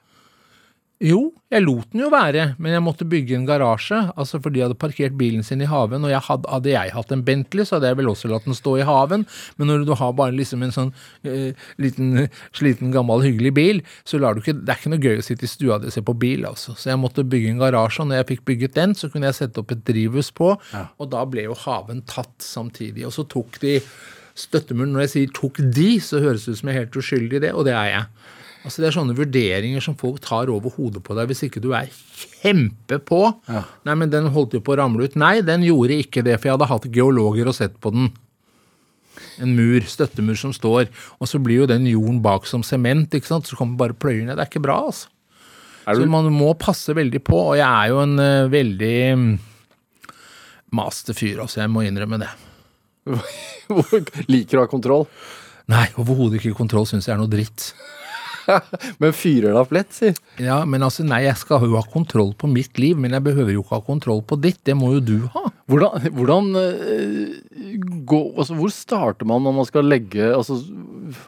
[1.01, 3.97] Jo, jeg lot den jo være, men jeg måtte bygge en garasje.
[4.21, 7.13] Altså fordi jeg hadde parkert bilen sin i haven, og jeg hadde, hadde jeg hatt
[7.15, 9.25] en Bentley, så hadde jeg vel også latt den stå i haven.
[9.57, 10.93] Men når du har bare liksom en sånn
[11.25, 15.23] eh, liten, sliten, gammel, hyggelig bil, så lar du ikke Det er ikke noe gøy
[15.23, 16.77] å sitte i stua di og se på bil, altså.
[16.77, 19.41] Så jeg måtte bygge en garasje, og når jeg fikk bygget den, så kunne jeg
[19.41, 23.07] sette opp et drivhus på, og da ble jo haven tatt samtidig.
[23.09, 23.79] Og så tok de
[24.37, 27.35] støttemuren Når jeg sier 'tok de', så høres det ut som jeg er helt uskyldig
[27.35, 28.05] i det, og det er jeg.
[28.61, 31.71] Altså Det er sånne vurderinger som folk tar over hodet på deg hvis ikke du
[31.73, 33.21] er kjempe på.
[33.49, 33.63] Ja.
[33.89, 35.17] Nei, men den holdt jo på å ramle ut.
[35.19, 38.11] Nei, den gjorde ikke det, for jeg hadde hatt geologer og sett på den.
[39.41, 43.31] En mur, støttemur som står, og så blir jo den jorden bak som sement, ikke
[43.31, 43.49] sant.
[43.49, 44.37] Så kommer bare pløyer ned.
[44.37, 45.09] Det er ikke bra, altså.
[45.81, 49.29] Så man må passe veldig på, og jeg er jo en uh, veldig mm,
[50.77, 51.63] master fyr, altså.
[51.63, 52.29] Jeg må innrømme det.
[54.33, 55.07] liker å ha kontroll?
[55.71, 57.71] Nei, overhodet ikke kontroll syns jeg er noe dritt.
[59.01, 60.11] Men fyrer det opp lett, si.
[60.41, 63.53] Ja, men altså, nei, jeg skal jo ha kontroll på mitt liv, men jeg behøver
[63.53, 64.59] jo ikke ha kontroll på ditt.
[64.67, 65.43] Det må jo du ha.
[65.71, 67.35] Hvordan, hvordan eh,
[68.09, 70.57] gå, altså, Hvor starter man når man skal legge altså,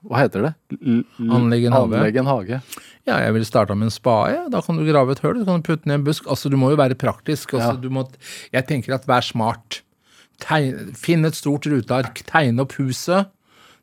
[0.04, 0.52] Hva heter det?
[0.82, 1.04] L
[1.38, 1.94] Anlegge en hage.
[2.00, 2.60] Anlegge en hage.
[3.08, 4.46] Ja, jeg ville starta med en spade.
[4.52, 6.28] Da kan du grave et hull, så kan du putte ned en busk.
[6.32, 7.54] Altså, du må jo være praktisk.
[7.58, 7.80] Altså, Ja.
[7.84, 8.06] du må,
[8.54, 9.82] jeg tenker at vær smart.
[10.44, 13.30] Tegne, finn et stort ruteark, tegne opp huset.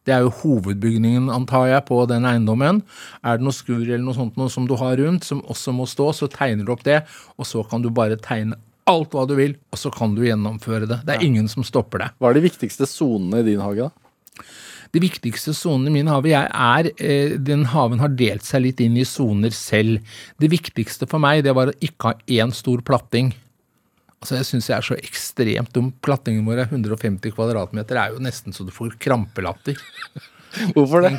[0.08, 2.80] Det er jo hovedbygningen, antar jeg, på den eiendommen.
[3.22, 5.86] Er det noe skur eller noe sånt noe som du har rundt, som også må
[5.90, 7.02] stå, så tegner du opp det,
[7.36, 8.58] og så kan du bare tegne
[8.90, 11.02] alt hva du vil, og så kan du gjennomføre det.
[11.06, 12.16] Det er ingen som stopper deg.
[12.18, 14.46] Hva er de viktigste sonene i din hage, da?
[14.90, 18.96] De viktigste sonene i min hage er, eh, Den haven har delt seg litt inn
[18.96, 20.00] i soner selv.
[20.40, 23.32] Det viktigste for meg det var å ikke ha én stor platting.
[24.20, 25.92] Altså Jeg syns jeg er så ekstremt dum.
[26.04, 27.96] Plattingen vår er 150 kvadratmeter.
[27.96, 29.78] Det er jo nesten så du får krampelatter.
[30.74, 31.12] Hvorfor det?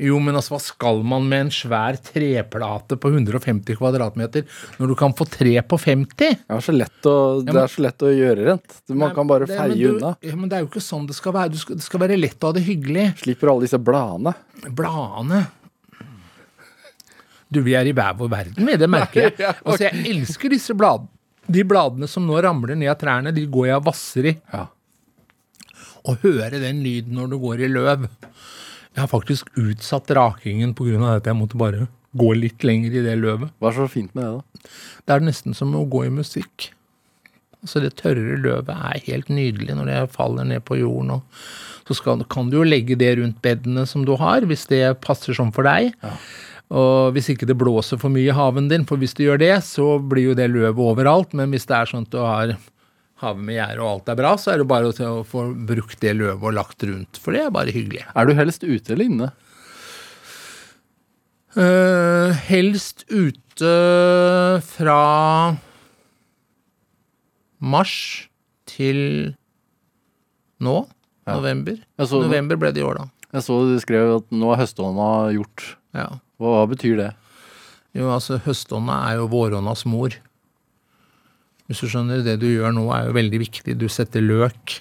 [0.00, 4.46] Jo, men altså, hva skal man med en svær treplate på 150 kvadratmeter
[4.80, 6.16] når du kan få tre på 50?
[6.16, 8.78] Det er så lett å, det er så lett å gjøre rent.
[8.96, 10.14] Man kan bare Det- feie du- unna.
[10.24, 11.52] Ja, men det er jo ikke sånn det skal være.
[11.52, 13.04] Du skal, det skal være lett å ha det hyggelig.
[13.20, 14.32] Slipper alle disse bladene.
[14.72, 15.44] Bladene
[17.52, 18.74] Du, vi er i hver vår verden, vi.
[18.76, 19.36] Det merker jeg.
[19.64, 21.12] Altså, jeg elsker disse bladene.
[21.48, 24.34] De bladene som nå ramler ned av trærne, de går jeg og vasser i.
[24.52, 24.66] Ja.
[26.08, 28.08] Å høre den lyden når du går i løv.
[28.94, 31.16] Jeg har faktisk utsatt rakingen pga.
[31.16, 33.52] at jeg måtte bare gå litt lenger i det løvet.
[33.60, 34.72] Hva er så fint med det, da?
[35.06, 36.72] Det er nesten som å gå i musikk.
[37.62, 41.18] Altså Det tørre løvet er helt nydelig når det faller ned på jorden.
[41.18, 45.00] Og så skal, kan du jo legge det rundt bedene som du har, hvis det
[45.04, 45.94] passer sånn for deg.
[46.68, 49.54] Og hvis ikke det blåser for mye i haven din, for hvis det gjør det,
[49.64, 51.32] så blir jo det løvet overalt.
[51.38, 52.52] Men hvis det er sånn at du har
[53.22, 56.12] havet med gjerde og alt er bra, så er det bare å få brukt det
[56.18, 57.18] løvet og lagt rundt.
[57.22, 58.04] For det er bare hyggelig.
[58.12, 59.30] Er du helst ute eller inne?
[61.56, 63.72] Uh, helst ute
[64.68, 64.98] fra
[67.58, 68.28] mars
[68.68, 69.32] til
[70.62, 70.76] nå,
[71.26, 71.80] november.
[71.98, 73.08] Så- november ble det i år, da.
[73.32, 75.64] Jeg så du skrev at nå er høstånda gjort.
[75.96, 76.06] Ja.
[76.38, 77.12] Hva, hva betyr det?
[77.98, 80.14] Jo, altså høstånda er jo våråndas mor.
[81.68, 83.74] Hvis du skjønner, det du gjør nå er jo veldig viktig.
[83.76, 84.78] Du setter løk.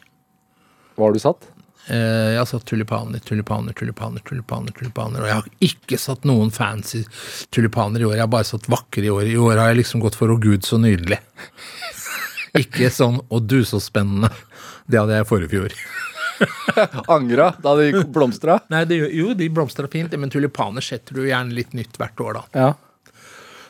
[0.95, 1.49] Hva har du satt?
[1.87, 5.23] Eh, jeg har satt tulipaner, tulipaner, tulipaner, tulipaner, tulipaner.
[5.23, 7.03] Og jeg har ikke satt noen fancy
[7.55, 8.17] tulipaner i år.
[8.17, 9.27] Jeg har bare satt vakre i år.
[9.31, 11.19] I år har jeg liksom gått for 'Å gud, så nydelig'.
[12.63, 14.31] ikke sånn 'Å du, så spennende'.
[14.87, 15.73] Det hadde jeg i forrige fjor.
[17.15, 18.59] Angra da de blomstra?
[18.73, 22.41] Nei, det, jo, de blomstra fint, men tulipaner setter du gjerne litt nytt hvert år,
[22.41, 22.43] da.
[22.65, 22.73] Ja.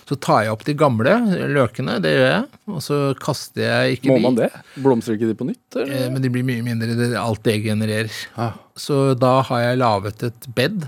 [0.08, 1.14] Så tar jeg opp de gamle
[1.52, 2.44] løkene, det gjør jeg.
[2.72, 4.24] Og så kaster jeg ikke Må de.
[4.24, 4.50] man det?
[4.80, 5.66] Blomstrer ikke de på nytt?
[5.76, 5.98] Eller?
[6.06, 8.14] Eh, Men de blir mye mindre det er alt det genererer.
[8.38, 8.54] Ja.
[8.80, 10.88] Så da har jeg laget et bed,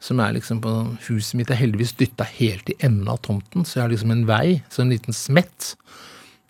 [0.00, 0.72] som er liksom på
[1.10, 4.24] Huset mitt er heldigvis dytta helt i enden av tomten, så jeg har liksom en
[4.28, 5.74] vei, så en liten smett,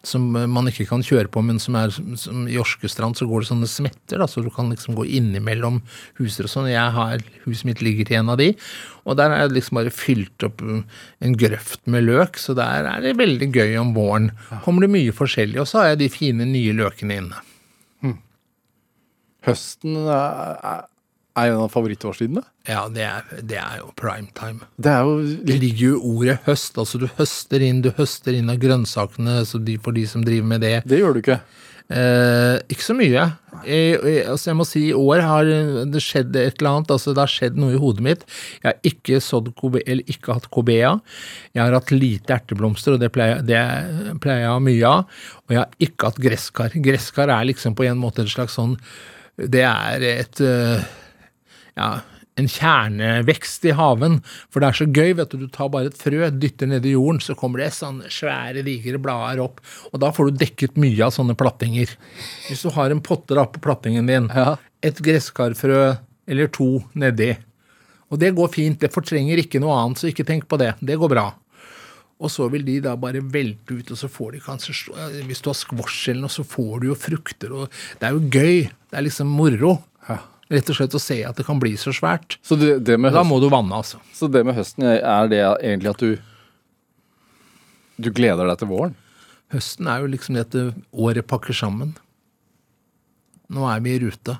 [0.09, 3.45] som eh, man ikke kan kjøre på, men som er som I Orskestrand så går
[3.45, 5.81] det sånne smetter, da, så du kan liksom gå innimellom
[6.21, 6.71] huser og sånn.
[6.73, 8.53] Jeg har, Huset mitt ligger til en av de,
[9.05, 10.81] og der har jeg liksom bare fylt opp uh,
[11.25, 14.31] en grøft med løk, så der er det veldig gøy om våren.
[14.65, 17.43] Kommer det mye forskjellig, og så har jeg de fine nye løkene inne.
[19.45, 20.87] Høsten er,
[21.37, 22.43] er- en av favorittårstidene.
[22.69, 24.61] Ja, det er, det er jo prime time.
[24.79, 26.79] Det er jo Det ligger jo i ordet høst.
[26.79, 30.47] altså Du høster inn du høster inn av grønnsakene så de, for de som driver
[30.47, 30.83] med det.
[30.87, 31.41] Det gjør du ikke.
[31.93, 33.25] Eh, ikke så mye.
[33.69, 35.45] Jeg, jeg, altså jeg må si I år har
[35.93, 36.91] det skjedd et eller annet.
[36.95, 38.25] altså Det har skjedd noe i hodet mitt.
[38.63, 40.95] Jeg har ikke sådd kobe, eller ikke hatt kobea.
[41.53, 43.61] Jeg har hatt lite erteblomster, og det pleier, det
[44.25, 45.05] pleier jeg å ha mye av.
[45.45, 46.79] Og jeg har ikke hatt gresskar.
[46.89, 48.79] Gresskar er liksom på en måte en slags sånn
[49.37, 50.85] Det er et eh,
[51.77, 52.01] ja,
[52.37, 54.17] en kjernevekst i haven.
[54.51, 55.45] For det er så gøy, vet du.
[55.45, 58.99] Du tar bare et frø, dytter ned i jorden, så kommer det sånne svære, digre
[59.03, 59.61] blader opp.
[59.93, 61.95] Og da får du dekket mye av sånne plattinger.
[62.49, 64.57] Hvis du har en potte da på plattingen din, Ja.
[64.83, 67.37] et gresskarfrø eller to nedi.
[68.11, 70.75] Og det går fint, det fortrenger ikke noe annet, så ikke tenk på det.
[70.83, 71.33] Det går bra.
[72.21, 75.51] Og så vil de da bare velte ut, og så får de kanskje Hvis du
[75.51, 77.69] har squash eller noe, så får du jo frukter, og
[78.01, 78.71] det er jo gøy.
[78.91, 79.83] Det er liksom moro.
[80.09, 80.19] Ja.
[80.53, 82.37] Rett og slett å se at det kan bli så svært.
[82.45, 84.01] Så det, det, med Da må du vanne, altså.
[84.13, 86.11] så det med høsten er det egentlig at du
[87.97, 88.97] Du gleder deg til våren?
[89.55, 90.57] Høsten er jo liksom det at
[90.91, 91.95] året pakker sammen.
[93.55, 94.35] Nå er vi i rute.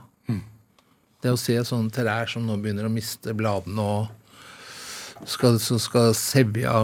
[1.25, 6.13] Det å se sånne trær som nå begynner å miste bladene, og skal, så skal
[6.19, 6.75] sevja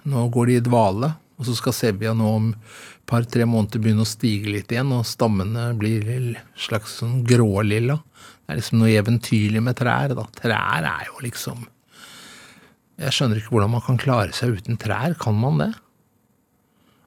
[0.00, 2.46] Nå går de i dvale, og så skal sevja nå om
[3.10, 7.98] par-tre måneder begynne å stige litt igjen, og stammene blir slags sånn grålilla.
[8.50, 10.10] Det er liksom noe eventyrlig med trær.
[10.10, 10.24] da.
[10.34, 11.68] Trær er jo liksom
[12.98, 15.14] Jeg skjønner ikke hvordan man kan klare seg uten trær.
[15.22, 15.68] Kan man det?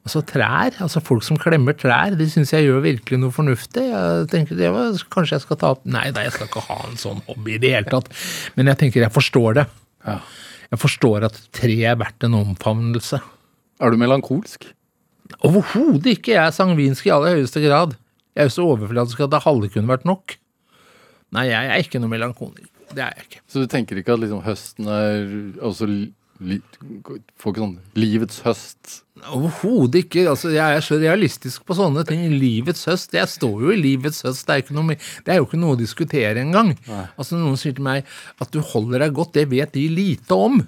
[0.08, 3.84] Altså trær, altså folk som klemmer trær, de syns jeg gjør virkelig noe fornuftig.
[3.92, 6.78] Jeg tenker, det var, Kanskje jeg skal ta opp Nei da, jeg skal ikke ha
[6.88, 8.08] en sånn hobby i det hele tatt.
[8.56, 9.66] Men jeg tenker jeg forstår det.
[10.08, 10.16] Ja.
[10.72, 13.20] Jeg forstår at tre er verdt en omfavnelse.
[13.84, 14.70] Er du melankolsk?
[15.44, 16.38] Overhodet ikke!
[16.38, 17.98] Jeg er sangvinsk i aller høyeste grad.
[18.32, 20.38] Jeg er jo så overfladisk at det halve kunne vært nok.
[21.34, 22.70] Nei, jeg er ikke noe melankoliker.
[22.94, 23.40] Det er jeg ikke.
[23.50, 25.24] Så du tenker ikke at liksom høsten er
[25.66, 26.12] også li,
[27.40, 28.94] Får ikke sånn livets høst?
[29.32, 30.26] Overhodet ikke.
[30.32, 32.26] altså Jeg er så realistisk på sånne ting.
[32.42, 33.14] Livets høst.
[33.16, 34.46] Jeg står jo i livets høst.
[34.50, 36.74] Det er, noe, det er jo ikke noe å diskutere engang.
[37.16, 38.10] Altså Noen sier til meg
[38.44, 40.60] at du holder deg godt, det vet de lite om.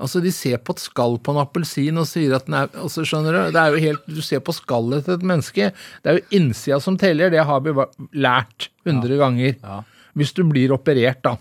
[0.00, 3.04] Altså De ser på et skall på en appelsin og sier at den er altså
[3.06, 5.70] skjønner Du det er jo helt, du ser på skallet til et menneske.
[6.02, 7.32] Det er jo innsida som teller.
[7.32, 7.74] Det har vi
[8.16, 9.56] lært hundre ganger.
[9.60, 9.82] Ja.
[10.18, 11.36] Hvis du blir operert, da.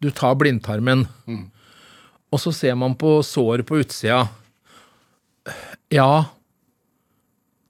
[0.00, 1.02] Du tar blindtarmen,
[2.32, 4.22] og så ser man på såret på utsida.
[5.92, 6.24] Ja,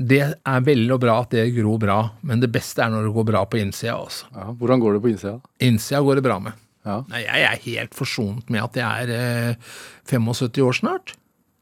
[0.00, 3.26] det er veldig bra at det gror bra, men det beste er når det går
[3.32, 4.30] bra på innsida også.
[4.36, 4.46] Ja.
[4.56, 5.38] Hvordan går det på innsida?
[5.66, 6.56] Innsida går det bra med.
[6.88, 7.00] Ja.
[7.10, 9.14] Nei, jeg er helt forsont med at jeg er
[9.52, 9.72] eh,
[10.08, 11.14] 75 år snart.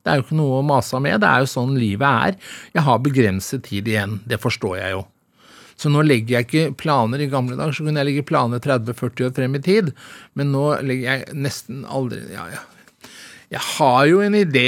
[0.07, 1.19] Det er jo ikke noe å mase med.
[1.21, 2.37] Det er jo sånn livet er.
[2.77, 4.21] Jeg har begrenset tid igjen.
[4.31, 5.03] Det forstår jeg jo.
[5.79, 9.29] Så nå legger jeg ikke planer I gamle dager så kunne jeg legge planer 30-40
[9.29, 9.93] år frem i tid,
[10.35, 12.65] men nå legger jeg nesten aldri Ja, ja.
[13.49, 14.67] Jeg har jo en idé.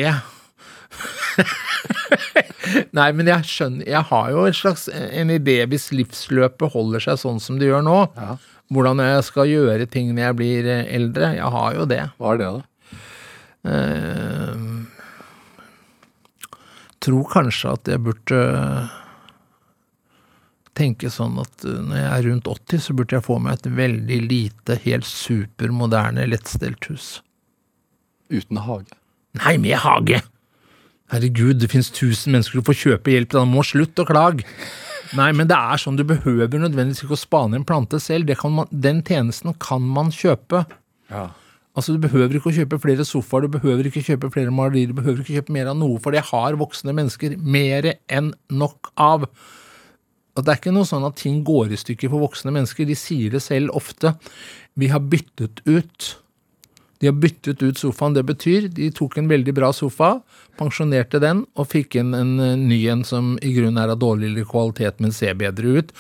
[2.97, 7.21] Nei, men jeg skjønner Jeg har jo en slags en idé hvis livsløpet holder seg
[7.21, 7.99] sånn som det gjør nå.
[8.17, 8.39] Ja.
[8.71, 11.33] Hvordan jeg skal gjøre ting når jeg blir eh, eldre.
[11.35, 12.05] Jeg har jo det.
[12.21, 12.63] Hva er det, da?
[13.71, 14.57] Eh,
[17.01, 18.41] tror kanskje at jeg burde
[20.79, 23.71] tenke sånn at eh, når jeg er rundt 80, så burde jeg få meg et
[23.81, 27.09] veldig lite, helt supermoderne, lettstelt hus.
[28.31, 28.95] Uten hage?
[29.41, 30.23] Nei, med hage!
[31.11, 34.47] Herregud, det finnes tusen mennesker som får kjøpe hjelp, da må slutt å klage.
[35.19, 38.29] Nei, men det er sånn, du behøver nødvendigvis ikke å spane en plante selv.
[38.29, 40.65] Det kan man, den tjenesten kan man kjøpe.
[41.11, 41.31] Ja.
[41.75, 44.99] Altså, Du behøver ikke å kjøpe flere sofaer, du behøver ikke kjøpe flere malerier, du
[44.99, 49.29] behøver ikke kjøpe mer av noe, for det har voksne mennesker mer enn nok av.
[50.37, 52.87] Og Det er ikke noe sånn at ting går i stykker for voksne mennesker.
[52.87, 54.15] De sier det selv ofte.
[54.79, 56.11] Vi har byttet ut
[57.01, 58.13] de har byttet ut sofaen.
[58.17, 60.19] Det betyr de tok en veldig bra sofa,
[60.61, 64.45] pensjonerte den og fikk inn en eh, ny en som i grunnen er av dårligere
[64.49, 65.95] kvalitet, men ser bedre ut,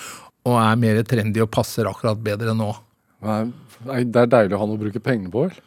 [0.48, 2.70] og er mer trendy og passer akkurat bedre nå.
[3.24, 3.42] Nei,
[4.04, 5.58] Det er deilig å ha noe å bruke penger på, vel?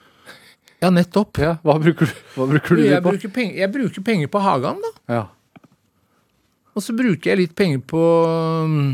[0.84, 1.38] Ja, nettopp.
[1.40, 3.12] Ja, Hva bruker du, hva bruker du det Jeg på?
[3.14, 4.92] bruker, penger, jeg bruker penger på Hagan, da.
[5.14, 5.24] Ja.
[6.74, 8.02] Og så bruker jeg litt penger på
[8.68, 8.90] mm,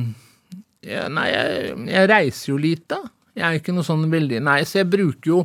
[0.87, 2.99] ja, Nei, jeg, jeg reiser jo litt, da.
[3.39, 5.37] Jeg er ikke noe sånn veldig Nei, så jeg bruker jo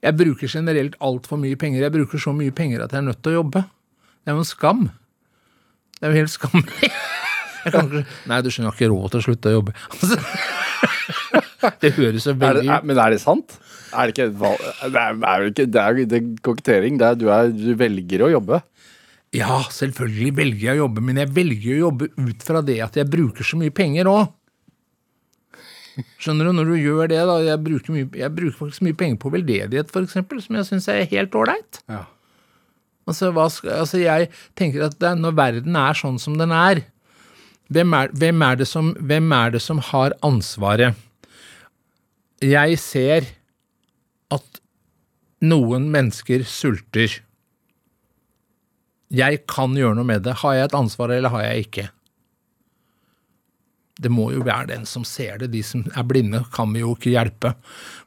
[0.00, 1.84] Jeg bruker generelt altfor mye penger.
[1.84, 3.64] Jeg bruker så mye penger at jeg er nødt til å jobbe.
[4.24, 4.86] Det er jo en skam.
[5.98, 6.90] Det er jo helt skammelig.
[7.64, 9.74] Nei, du skjønner, jeg har ikke råd til å slutte å jobbe.
[9.94, 10.18] Altså,
[11.80, 13.56] det høres så Er det, veldig er, men er det sant?
[13.94, 17.00] Er det ikke Det er, jo ikke Det er, det er kokettering.
[17.00, 18.60] Er, du, du velger å jobbe.
[19.34, 22.98] Ja, selvfølgelig velger jeg å jobbe, men jeg velger å jobbe ut fra det at
[23.00, 24.28] jeg bruker så mye penger òg.
[26.18, 29.20] Skjønner du, når du gjør det, da Jeg bruker, mye, jeg bruker faktisk mye penger
[29.22, 31.80] på veldedighet, f.eks., som jeg syns er helt ålreit.
[31.90, 32.02] Ja.
[33.04, 36.82] Altså, altså, jeg tenker at det, når verden er sånn som den er,
[37.72, 40.96] hvem er, hvem, er det som, hvem er det som har ansvaret?
[42.44, 43.28] Jeg ser
[44.34, 44.60] at
[45.44, 47.20] noen mennesker sulter.
[49.14, 50.40] Jeg kan gjøre noe med det.
[50.42, 51.86] Har jeg et ansvar, eller har jeg ikke?
[54.00, 55.52] Det må jo være den som ser det.
[55.52, 57.52] De som er blinde, kan vi jo ikke hjelpe.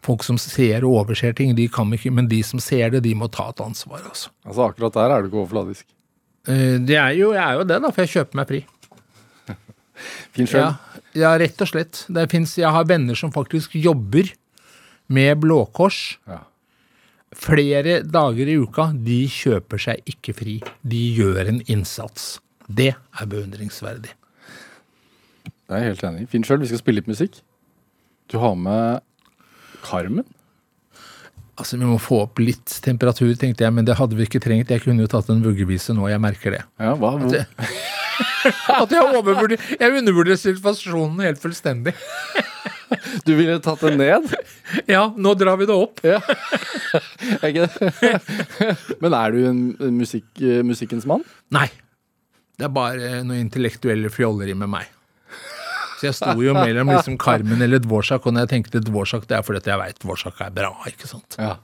[0.04, 3.04] Folk som ser og overser ting, de kan vi ikke, men de som ser det,
[3.06, 4.34] de må ta et ansvar, altså.
[4.46, 5.86] Altså Akkurat der er du ikke overfladisk.
[6.48, 8.60] Eh, Det er jo, jeg er jo det, da, for jeg kjøper meg fri.
[10.36, 10.66] Fin sjøl.
[10.66, 12.04] Ja, ja, rett og slett.
[12.14, 14.28] Det finnes, jeg har venner som faktisk jobber
[15.08, 16.42] med Blå Kors Ja.
[17.36, 18.90] flere dager i uka.
[18.94, 20.60] De kjøper seg ikke fri.
[20.84, 22.40] De gjør en innsats.
[22.68, 24.12] Det er beundringsverdig.
[25.68, 26.26] Det er jeg helt enig.
[26.32, 27.42] Finn sjøl, vi skal spille litt musikk.
[28.32, 29.04] Du har med
[29.84, 30.24] Carmen.
[31.58, 34.72] Altså, Vi må få opp litt temperatur, tenkte jeg, men det hadde vi ikke trengt.
[34.72, 36.64] Jeg kunne jo tatt en vuggevise nå, jeg merker det.
[36.80, 37.16] Ja, hva?
[37.18, 37.48] Hvor, jeg,
[38.82, 41.94] At jeg jeg undervurderer situasjonen helt fullstendig.
[43.28, 44.32] du ville tatt den ned?
[44.88, 46.02] Ja, nå drar vi det opp.
[46.04, 46.20] Ja.
[47.42, 47.68] Det?
[49.00, 49.62] Men er du en
[49.96, 51.24] musikk, eh, musikkens mann?
[51.56, 51.70] Nei.
[52.58, 54.92] Det er bare noe intellektuelle fjolleri med meg.
[55.98, 59.38] Så jeg sto jo mellom liksom Carmen eller Dvorsak, og når jeg tenkte Dvorsak, det
[59.40, 61.38] er fordi at jeg veit Dvorsak er bra, ikke sant.
[61.42, 61.56] Ja.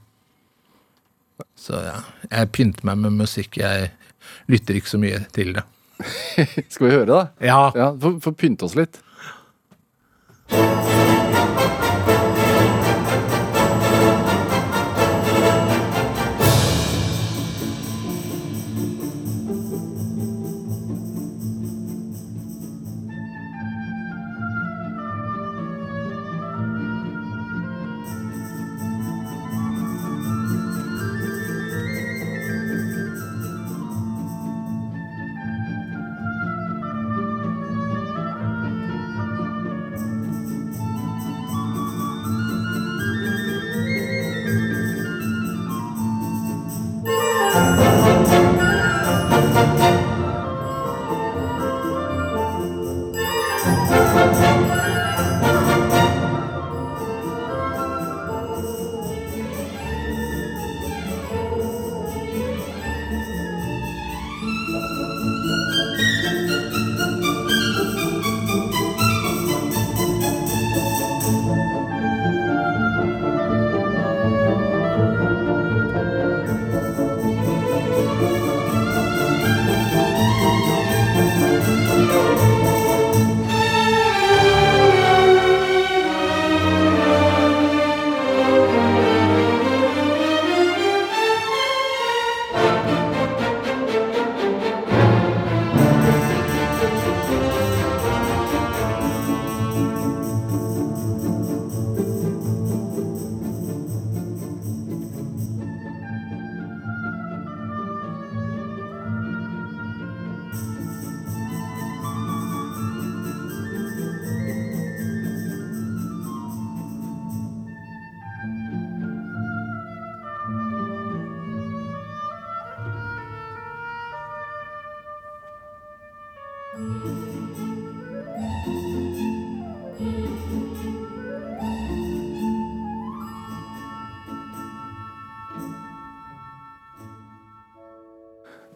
[1.60, 2.00] Så ja,
[2.32, 3.58] jeg pynter meg med musikk.
[3.62, 3.92] Jeg
[4.52, 5.64] lytter ikke så mye til det.
[6.74, 7.22] Skal vi høre, da?
[7.44, 9.00] Ja, Ja, Få få pynte oss litt.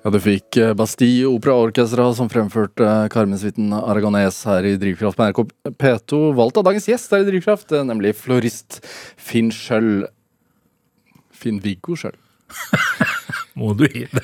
[0.07, 5.25] Ja, du fikk Bastille Bastille Operaorkestra som fremførte eh, Carmen-suiten Aragones her i Drivkraft på
[5.27, 5.41] NRK
[5.83, 6.19] P2.
[6.37, 8.77] Valgt av dagens gjest her i Drivkraft, eh, nemlig florist
[9.19, 10.05] Finn Schjøll.
[11.35, 12.15] Finn-Viggo Schjøll.
[13.59, 14.23] Må du gi det?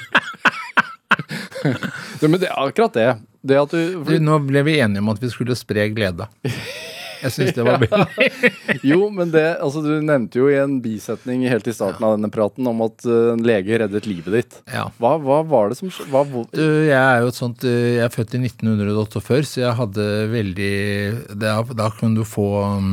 [2.31, 3.09] Men det er akkurat det.
[3.43, 6.31] Det du Du, nå ble vi enige om at vi skulle spre glede.
[7.23, 8.51] Jeg syns det var billig.
[8.85, 12.29] Jo, men det Altså, du nevnte jo i en bisetning helt i starten av denne
[12.33, 14.59] praten om at eh, en lege reddet livet ditt.
[14.73, 14.89] Ja.
[15.01, 16.11] Hva, hva var det som skjedde?
[16.11, 20.05] hva, Jeg er jo et sånt eh, Jeg er født i 1948, så jeg hadde
[20.33, 20.73] veldig
[21.39, 22.91] Da, da kunne du få um,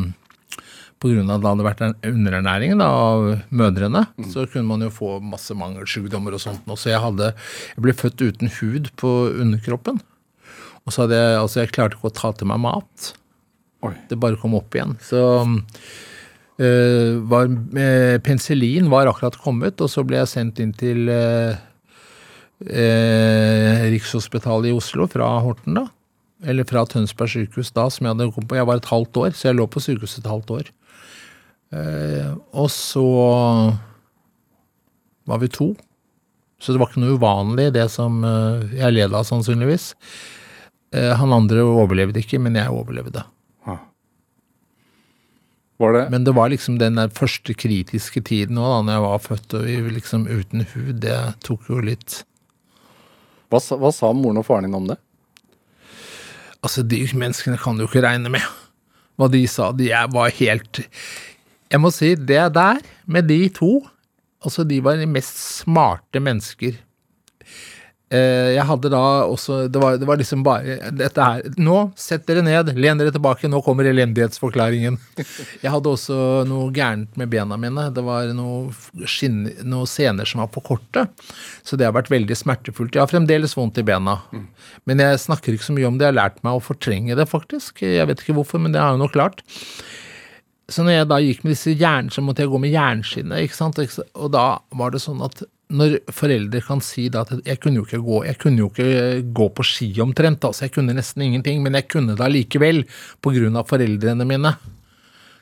[1.01, 4.91] På grunn av at det hadde vært underernæring da, av mødrene, så kunne man jo
[4.93, 6.67] få masse mangelsykdommer og sånt.
[6.77, 10.03] Så jeg hadde Jeg ble født uten hud på underkroppen.
[10.85, 13.15] Og så hadde jeg Altså, jeg klarte ikke å ta til meg mat.
[13.87, 13.95] Oi.
[14.11, 14.97] Det bare kom opp igjen.
[15.05, 15.21] Så
[16.61, 21.57] øh, var, øh, Penicillin var akkurat kommet, og så ble jeg sendt inn til øh,
[23.95, 25.87] Rikshospitalet i Oslo fra Horten, da.
[26.49, 28.57] Eller fra Tønsberg sykehus da, som jeg hadde kommet på.
[28.57, 30.71] Jeg var et halvt år, så jeg lå på sykehuset et halvt år.
[31.71, 33.05] Uh, og så
[35.29, 35.69] var vi to.
[36.61, 39.93] Så det var ikke noe uvanlig, det som uh, jeg led av, sannsynligvis.
[40.97, 43.23] Uh, han andre overlevde ikke, men jeg overlevde.
[45.81, 49.23] Det Men det var liksom den der første kritiske tiden òg, da når jeg var
[49.25, 52.25] født og vi liksom uten hud, det tok jo litt
[53.51, 54.97] hva, hva sa moren og faren din om det?
[56.61, 58.45] Altså, de menneskene kan du ikke regne med.
[59.19, 59.71] Hva de sa.
[59.75, 60.83] De var helt
[61.71, 63.81] Jeg må si, det der, med de to
[64.41, 66.79] Altså, de var de mest smarte mennesker.
[68.11, 72.25] Eh, jeg hadde da også det var, det var liksom bare dette her Nå, sett
[72.27, 74.97] dere ned, len dere tilbake, nå kommer elendighetsforklaringen.
[75.63, 76.17] Jeg hadde også
[76.51, 77.87] noe gærent med bena mine.
[77.95, 81.07] Det var noe noen sener som var for korte.
[81.63, 82.97] Så det har vært veldig smertefullt.
[82.97, 84.17] Jeg har fremdeles vondt i bena.
[84.89, 86.09] Men jeg snakker ikke så mye om det.
[86.09, 87.85] Jeg har lært meg å fortrenge det, faktisk.
[87.85, 89.45] Jeg vet ikke hvorfor, men det har jeg nå klart.
[90.71, 93.59] Så når jeg da gikk med disse jern, så måtte jeg gå med jernskinne, ikke
[93.59, 93.81] sant.
[94.15, 94.47] Og da
[94.79, 98.25] var det sånn at når foreldre kan si da at jeg kunne jo ikke gå,
[98.27, 101.89] jeg kunne jo ikke gå på ski omtrent, altså jeg kunne nesten ingenting, men jeg
[101.93, 104.55] kunne det allikevel av foreldrene mine.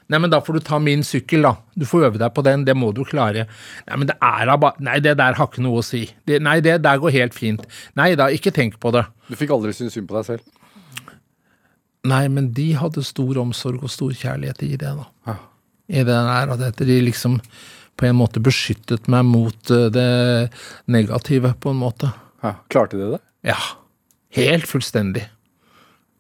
[0.09, 1.53] Nei, men da får du ta min sykkel, da.
[1.77, 3.45] Du får øve deg på den, det må du klare.
[3.89, 6.07] Nei, men det er da bare Nei, det der har ikke noe å si.
[6.25, 7.67] Det, nei, det der går helt fint.
[7.99, 9.05] Nei da, ikke tenk på det.
[9.29, 10.55] Du fikk aldri synes synd på deg selv?
[12.09, 15.09] Nei, men de hadde stor omsorg og stor kjærlighet i det, da.
[15.29, 15.37] Ja.
[15.89, 17.37] I det der, at de liksom
[17.99, 20.09] på en måte beskyttet meg mot eh, det
[20.91, 22.13] negative, på en måte.
[22.45, 22.55] Ja.
[22.71, 23.23] Klarte de det?
[23.51, 23.59] Ja.
[24.39, 25.25] Helt fullstendig.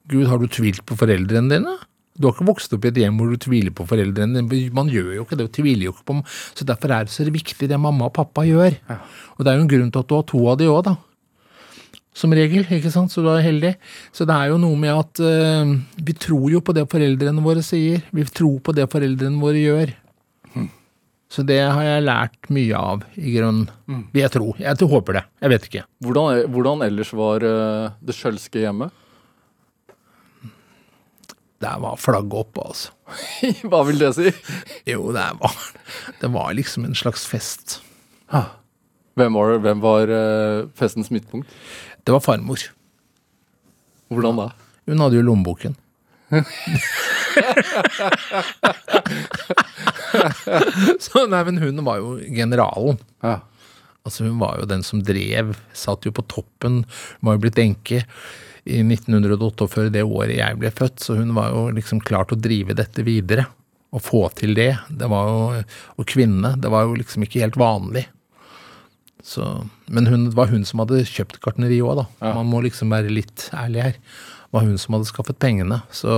[0.09, 1.77] Gud, har du tvilt på foreldrene dine?
[2.19, 4.71] Du har ikke vokst opp i et hjem hvor du tviler på foreldrene dine.
[4.75, 6.17] Man gjør jo ikke det, og tviler jo ikke på
[6.59, 8.81] Så derfor er det så viktig det mamma og pappa gjør.
[9.37, 10.97] Og det er jo en grunn til at du har to av de òg, da.
[12.19, 13.77] Som regel, ikke sant, så du er heldig.
[14.11, 17.63] Så det er jo noe med at uh, vi tror jo på det foreldrene våre
[17.63, 18.03] sier.
[18.11, 19.93] Vi tror på det foreldrene våre gjør.
[21.29, 23.67] Så det har jeg lært mye av, i grunnen.
[24.15, 24.55] Vil jeg tro.
[24.57, 25.25] Jeg håper det.
[25.45, 25.83] Jeg vet ikke.
[26.07, 28.95] Hvordan, hvordan ellers var eh, det skjølske hjemmet?
[31.61, 32.95] Der var flagget oppe, altså.
[33.69, 34.31] Hva vil det si?
[34.89, 35.61] Jo, det var,
[36.23, 37.81] det var liksom en slags fest.
[39.19, 41.51] Hvem var, hvem var eh, festens midtpunkt?
[42.07, 42.63] Det var farmor.
[44.09, 44.49] Hvordan da?
[44.89, 45.75] Hun hadde jo lommeboken.
[51.01, 52.99] Så nei, men hun var jo generalen.
[53.25, 53.39] Ja.
[54.07, 56.75] Altså Hun var jo den som drev, satt jo på toppen.
[57.21, 57.99] Hun var jo blitt enke
[58.69, 62.45] i 1948, det året jeg ble født, så hun var jo liksom klar til å
[62.45, 63.47] drive dette videre.
[63.97, 64.75] Og få til det.
[64.93, 65.37] det var jo,
[65.97, 66.57] Og kvinne.
[66.61, 68.05] Det var jo liksom ikke helt vanlig.
[69.25, 69.45] Så,
[69.89, 72.07] men hun, det var hun som hadde kjøpt gartneriet òg, da.
[72.21, 72.35] Ja.
[72.37, 73.97] Man må liksom være litt ærlig her.
[74.55, 75.83] Var hun som hadde skaffet pengene.
[75.93, 76.09] Så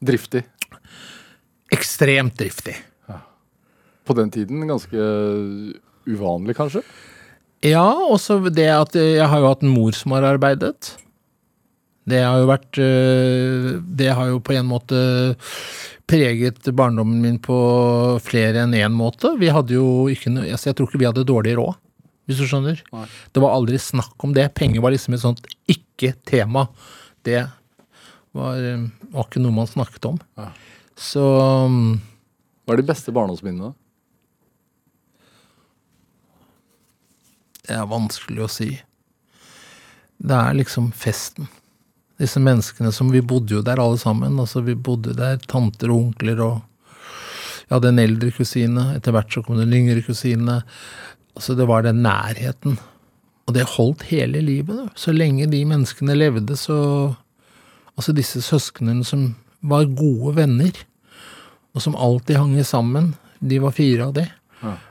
[0.00, 0.44] Driftig.
[1.72, 2.76] ekstremt driftig.
[4.08, 4.96] På den tiden ganske
[6.08, 6.80] uvanlig, kanskje?
[7.62, 10.94] Ja, også det at jeg har jo hatt en mor som har arbeidet.
[12.08, 14.96] Det har jo vært øh, Det har jo på en måte
[16.10, 17.54] preget barndommen min på
[18.24, 19.34] flere enn én måte.
[19.38, 21.76] Vi hadde jo ikke noe altså Jeg tror ikke vi hadde dårlig råd,
[22.26, 22.80] hvis du skjønner.
[22.96, 23.04] Nei.
[23.30, 24.48] Det var aldri snakk om det.
[24.58, 26.66] Penger var liksom et sånt ikke-tema.
[27.26, 27.42] Det
[28.36, 30.18] var, øh, var ikke noe man snakket om.
[30.38, 30.50] Ja.
[31.00, 31.78] Så øh,
[32.64, 33.72] Hva er de beste barndomsminnene?
[37.64, 38.70] Det er vanskelig å si.
[40.20, 41.48] Det er liksom festen.
[42.20, 44.38] Disse menneskene som Vi bodde jo der alle sammen.
[44.40, 46.56] altså Vi bodde der, tanter og onkler og
[47.70, 48.88] Jeg hadde en eldre kusine.
[48.96, 50.62] Etter hvert så kom det en yngre kusine.
[51.36, 52.78] Altså Det var den nærheten.
[53.50, 54.76] Og det holdt hele livet.
[54.78, 54.86] Da.
[54.94, 57.16] Så lenge de menneskene levde, så
[57.98, 60.70] Altså disse søsknene som var gode venner,
[61.76, 63.10] og som alltid hang sammen.
[63.44, 64.22] De var fire av de.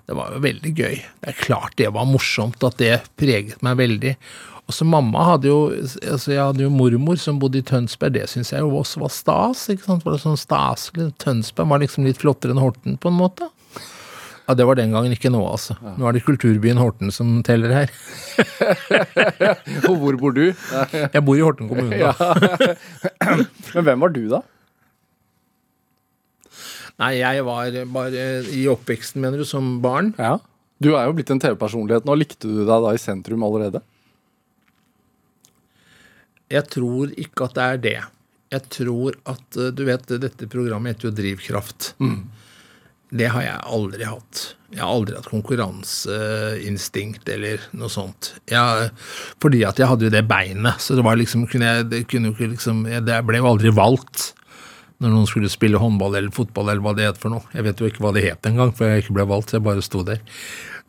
[0.06, 1.00] Det var jo veldig gøy.
[1.24, 4.14] Det er klart det var morsomt, at det preget meg veldig.
[4.70, 8.28] Og så mamma hadde jo altså Jeg hadde jo mormor som bodde i Tønsberg, det
[8.30, 9.66] syns jeg jo også var stas.
[9.74, 10.06] ikke sant?
[10.06, 11.10] Var det sånn staselig?
[11.24, 13.50] Tønsberg var liksom litt flottere enn Horten, på en måte.
[14.50, 15.76] Ja, Det var den gangen, ikke nå, altså.
[15.78, 17.92] Nå er det kulturbyen Horten som teller her.
[19.90, 20.48] Og hvor bor du?
[21.14, 22.16] Jeg bor i Horten kommune, da.
[23.76, 24.42] Men hvem var du, da?
[27.00, 30.10] Nei, jeg var bare i oppveksten, mener du, som barn.
[30.20, 30.34] Ja.
[30.84, 32.16] Du er jo blitt en TV-personlighet nå.
[32.20, 33.80] Likte du deg da i sentrum allerede?
[36.52, 37.98] Jeg tror ikke at det er det.
[38.50, 41.94] Jeg tror at eh, Du vet, dette programmet heter jo Drivkraft.
[43.10, 44.56] Det har jeg aldri hatt.
[44.70, 48.36] Jeg har aldri hatt konkurranseinstinkt eller noe sånt.
[48.52, 48.92] Jeg,
[49.42, 52.30] fordi at jeg hadde jo det beinet, så det var liksom kunne jeg, det kunne
[52.30, 54.18] jo liksom jeg, ble jo aldri valgt
[55.00, 57.46] når noen skulle spille håndball eller fotball eller hva det het for noe.
[57.56, 59.66] Jeg vet jo ikke hva det het engang, for jeg ikke ble valgt, så jeg
[59.66, 60.20] bare sto der.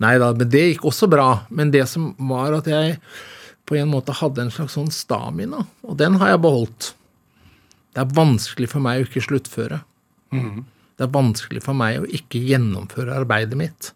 [0.03, 1.29] Nei da, men det gikk også bra.
[1.55, 2.99] Men det som var at jeg
[3.71, 6.91] på en måte hadde en slags sånn stamina, og den har jeg beholdt.
[7.95, 9.79] Det er vanskelig for meg å ikke sluttføre.
[11.01, 13.93] Det er vanskelig for meg å ikke gjennomføre arbeidet mitt.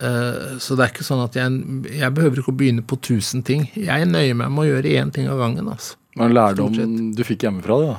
[0.00, 1.58] Eh, Så det er ikke sånn at jeg,
[1.98, 3.66] jeg behøver ikke å begynne på tusen ting.
[3.74, 5.66] Jeg nøyer meg med å gjøre én ting av gangen.
[5.66, 5.98] altså.
[6.14, 6.78] Det en lærdom
[7.14, 7.80] du fikk hjemmefra?
[7.82, 7.98] Det, da?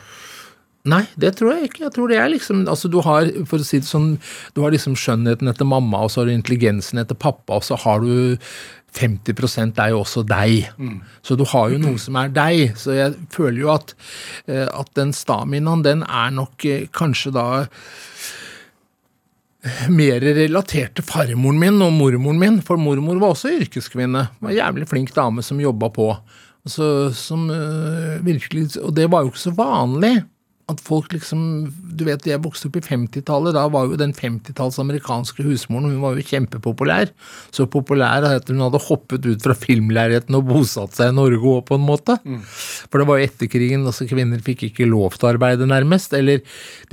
[0.89, 1.83] Nei, det tror jeg ikke.
[1.85, 4.13] Jeg tror det er liksom Altså, du har, for å si det sånn,
[4.55, 7.75] du har liksom skjønnheten etter mamma, og så har du intelligensen etter pappa, og så
[7.83, 8.37] har du
[8.95, 10.69] 50% er jo også deg.
[11.25, 12.75] Så du har jo noe som er deg.
[12.79, 13.95] Så jeg føler jo at,
[14.47, 17.47] eh, at den staminaen, den er nok eh, kanskje da
[19.91, 24.29] mer relatert til farmoren min og mormoren min, for mormor var også yrkeskvinne.
[24.39, 26.13] Var en jævlig flink dame som jobba på.
[26.69, 30.23] Så, som øh, virkelig, Og det var jo ikke så vanlig
[30.69, 31.41] at folk liksom
[31.97, 33.55] Du vet, jeg vokste opp i 50-tallet.
[33.57, 37.11] Da var jo den 50-talls amerikanske husmoren hun var jo kjempepopulær.
[37.55, 41.63] Så populær at hun hadde hoppet ut fra filmlerreten og bosatt seg i Norge òg,
[41.67, 42.17] på en måte.
[42.89, 46.13] For det var jo etter krigen, altså kvinner fikk ikke lov til å arbeide, nærmest.
[46.15, 46.43] Eller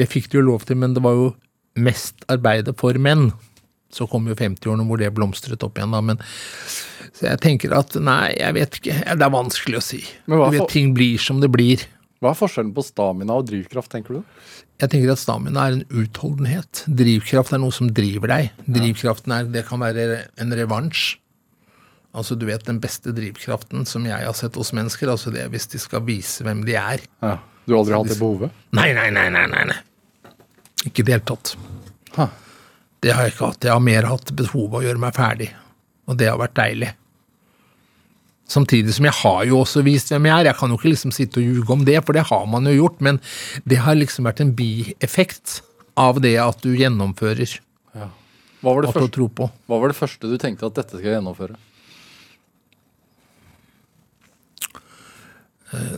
[0.00, 1.30] det fikk de jo lov til, men det var jo
[1.76, 3.30] mest arbeide for menn.
[3.92, 6.02] Så kom jo 50-årene hvor det blomstret opp igjen, da.
[6.04, 6.20] Men
[7.16, 8.96] så jeg tenker at nei, jeg vet ikke.
[9.16, 10.02] Det er vanskelig å si.
[10.26, 11.84] Du vet, ting blir som det blir.
[12.22, 14.40] Hva er forskjellen på stamina og drivkraft, tenker du?
[14.80, 16.84] Jeg tenker at stamina er en utholdenhet.
[16.88, 18.64] Drivkraft er noe som driver deg.
[18.64, 21.18] Drivkraften er, det kan være en revansj.
[22.16, 25.52] Altså du vet Den beste drivkraften som jeg har sett hos mennesker, altså det er
[25.52, 27.04] hvis de skal vise hvem de er.
[27.20, 27.36] Ja.
[27.66, 28.64] Du har aldri hatt det behovet?
[28.78, 29.64] Nei, nei, nei, nei, nei.
[29.72, 30.32] nei.
[30.86, 31.56] Ikke i det hele tatt.
[32.16, 32.28] Ha.
[33.02, 33.66] Det har jeg ikke hatt.
[33.66, 35.50] Jeg har mer hatt behovet å gjøre meg ferdig.
[36.06, 36.92] Og det har vært deilig.
[38.46, 40.50] Samtidig som jeg har jo også vist hvem jeg er.
[40.52, 42.76] Jeg kan jo ikke liksom sitte og ljuge om det, for det har man jo
[42.76, 43.00] gjort.
[43.02, 43.20] Men
[43.66, 45.60] det har liksom vært en bieffekt
[45.98, 47.56] av det at du gjennomfører.
[47.96, 48.10] Ja.
[48.60, 51.18] Hva, var det At du hva var det første du tenkte at dette skal jeg
[51.18, 51.58] gjennomføre?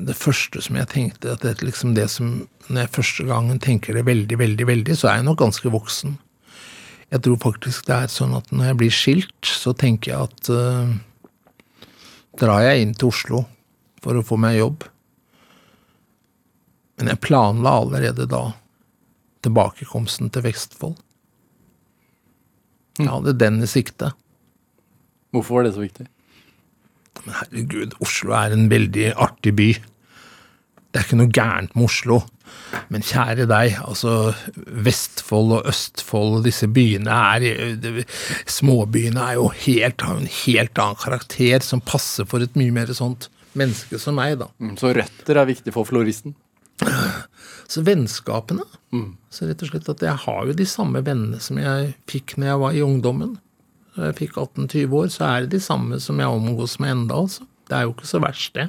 [0.09, 3.61] Det første som jeg tenkte, at det er liksom det som Når jeg første gangen
[3.61, 6.19] tenker det veldig, veldig, veldig, så er jeg nok ganske voksen.
[7.09, 10.51] Jeg tror faktisk det er sånn at når jeg blir skilt, så tenker jeg at
[10.53, 10.91] eh,
[12.39, 13.43] Drar jeg inn til Oslo
[14.03, 14.87] for å få meg jobb?
[16.99, 18.45] Men jeg planla allerede da
[19.47, 20.97] tilbakekomsten til Vestfold.
[22.99, 24.13] Jeg hadde den i sikte.
[25.35, 26.09] Hvorfor var det så viktig?
[27.25, 29.69] Men herregud, Oslo er en veldig artig by.
[30.89, 32.23] Det er ikke noe gærent med Oslo.
[32.89, 38.05] Men kjære deg, altså Vestfold og Østfold og disse byene er
[38.49, 42.93] Småbyene er jo helt, har en helt annen karakter som passer for et mye mer
[42.97, 43.29] sånt
[43.59, 44.49] menneske som meg, da.
[44.63, 46.35] Mm, Så røtter er viktig for floristen?
[47.69, 48.65] Så vennskapene.
[49.35, 52.53] Så rett og slett at jeg har jo de samme vennene som jeg fikk når
[52.53, 53.33] jeg var i ungdommen.
[53.97, 57.19] Da jeg fikk 18-20 år, så er det de samme som jeg omgås med enda,
[57.27, 57.45] altså.
[57.69, 58.69] Det er jo ikke så verst, det.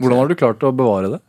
[0.00, 1.20] Hvordan har du klart å bevare det?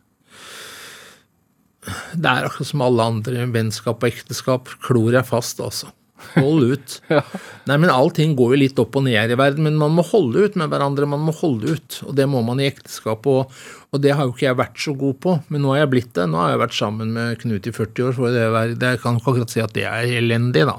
[2.13, 4.69] Det er akkurat som alle andre vennskap og ekteskap.
[4.85, 5.89] Klor jeg fast, altså.
[6.35, 6.95] Hold ut.
[7.67, 10.45] Nei, men Allting går jo litt opp og ned i verden, men man må holde
[10.45, 11.09] ut med hverandre.
[11.09, 13.25] Man må holde ut, og det må man i ekteskap.
[13.27, 13.55] Og,
[13.91, 16.13] og det har jo ikke jeg vært så god på, men nå har jeg blitt
[16.17, 16.27] det.
[16.29, 19.17] Nå har jeg vært sammen med Knut i 40 år, så det er, det kan
[19.17, 20.77] ikke akkurat si at det er elendig, da.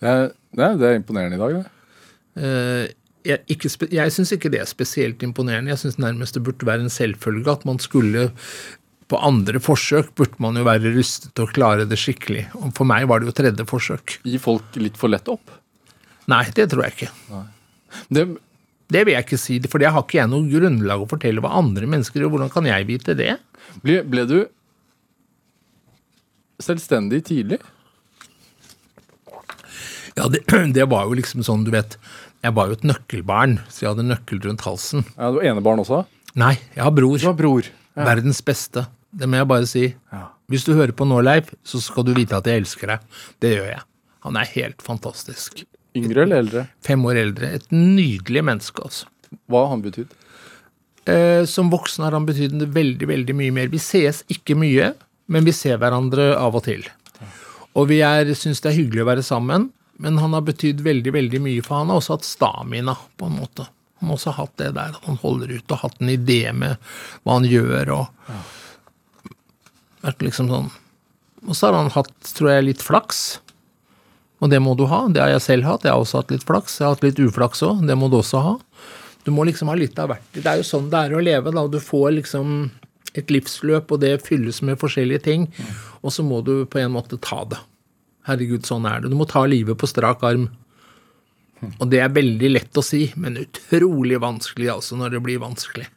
[0.00, 0.32] Det er,
[0.80, 1.76] det er imponerende i dag, det.
[2.40, 2.84] Eh,
[3.26, 5.72] jeg, ikke jeg syns ikke det er spesielt imponerende.
[5.74, 8.30] Jeg syns nærmest det burde være en selvfølge at man skulle
[9.10, 12.44] På andre forsøk burde man jo være rustet til å klare det skikkelig.
[12.60, 14.20] Og for meg var det jo tredje forsøk.
[14.22, 15.50] Gi folk litt for lett opp.
[16.30, 17.10] Nei, det tror jeg ikke.
[18.06, 18.22] Det,
[18.86, 21.56] Det vil jeg ikke si, for det har ikke jeg noe grunnlag å fortelle hva
[21.58, 22.30] andre mennesker gjør.
[22.36, 23.34] Hvordan kan jeg vite det?
[23.82, 24.38] ble, ble du
[26.62, 27.58] selvstendig tidlig?
[30.14, 30.44] Ja, det,
[30.76, 31.98] det var jo liksom sånn, du vet
[32.40, 35.04] Jeg var jo et nøkkelbarn, så jeg hadde nøkkel rundt halsen.
[35.16, 36.04] Ja, Du var enebarn også?
[36.40, 37.18] Nei, jeg har bror.
[37.20, 37.66] Du har bror.
[37.96, 38.04] Ja.
[38.06, 38.86] Verdens beste.
[39.12, 39.82] Det må jeg bare si.
[40.14, 40.28] Ja.
[40.50, 43.18] Hvis du hører på nå, Leif, så skal du vite at jeg elsker deg.
[43.42, 43.82] Det gjør jeg.
[44.24, 45.64] Han er helt fantastisk.
[45.98, 46.64] Yngre eller eldre?
[46.86, 47.50] Fem år eldre.
[47.58, 49.10] Et nydelig menneske, altså.
[49.50, 50.14] Hva har han betydd?
[51.10, 53.70] Eh, som voksen har han betydd veldig, veldig mye mer.
[53.72, 54.92] Vi ses ikke mye,
[55.30, 56.86] men vi ser hverandre av og til.
[57.78, 58.00] Og vi
[58.34, 59.68] syns det er hyggelig å være sammen,
[60.00, 63.36] men han har betydd veldig, veldig mye, for han har også hatt stamina, på en
[63.36, 63.66] måte.
[64.00, 66.80] Han har også hatt det der, at han holder ut og hatt en idé med
[67.20, 68.06] hva han gjør, og
[70.00, 70.70] vært liksom sånn
[71.48, 73.40] Og så har han hatt, tror jeg, litt flaks.
[74.44, 75.06] Og det må du ha.
[75.08, 75.86] Det har jeg selv hatt.
[75.88, 76.74] Jeg har også hatt litt flaks.
[76.76, 77.80] Jeg har hatt litt uflaks òg.
[77.88, 78.52] Det må du også ha.
[79.24, 80.26] Du må liksom ha litt av hvert.
[80.36, 81.52] Det er jo sånn det er å leve.
[81.56, 81.64] da.
[81.64, 82.70] Du får liksom
[83.16, 85.48] et livsløp, og det fylles med forskjellige ting.
[86.04, 87.60] Og så må du på en måte ta det.
[88.28, 89.12] Herregud, sånn er det.
[89.12, 90.48] Du må ta livet på strak arm.
[91.78, 95.88] Og det er veldig lett å si, men utrolig vanskelig altså når det blir vanskelig.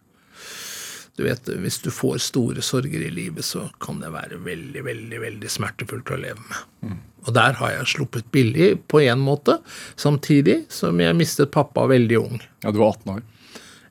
[1.16, 5.20] Du vet, Hvis du får store sorger i livet, så kan det være veldig, veldig
[5.22, 6.96] veldig smertefullt å leve med.
[7.24, 9.60] Og der har jeg sluppet billig på én måte,
[9.96, 12.42] samtidig som jeg mistet pappa veldig ung.
[12.64, 13.22] Ja, Du var 18 år.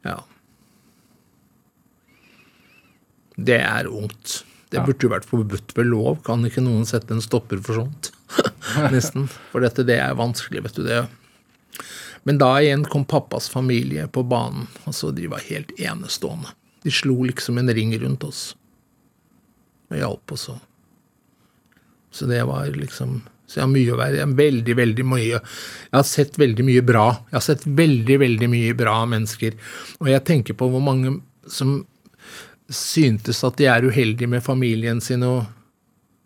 [0.05, 0.19] Ja.
[3.39, 4.43] Det er ungt.
[4.73, 6.23] Det burde jo vært forbudt ved lov.
[6.27, 8.11] Kan ikke noen sette en stopper for sånt?
[8.95, 9.29] Nesten.
[9.51, 11.03] For dette, det er vanskelig, vet du det.
[12.23, 14.69] Men da igjen kom pappas familie på banen.
[14.85, 16.55] Altså, de var helt enestående.
[16.83, 18.53] De slo liksom en ring rundt oss.
[19.91, 20.49] Og hjalp oss.
[22.13, 26.05] Så det var liksom Så jeg har mye å være Veldig, veldig mye Jeg har
[26.09, 27.07] sett veldig mye bra.
[27.31, 29.57] Jeg har sett veldig, veldig mye bra mennesker.
[30.01, 31.19] Og jeg tenker på hvor mange
[31.51, 31.83] som
[32.73, 35.43] syntes at de er uheldige med familien sin og,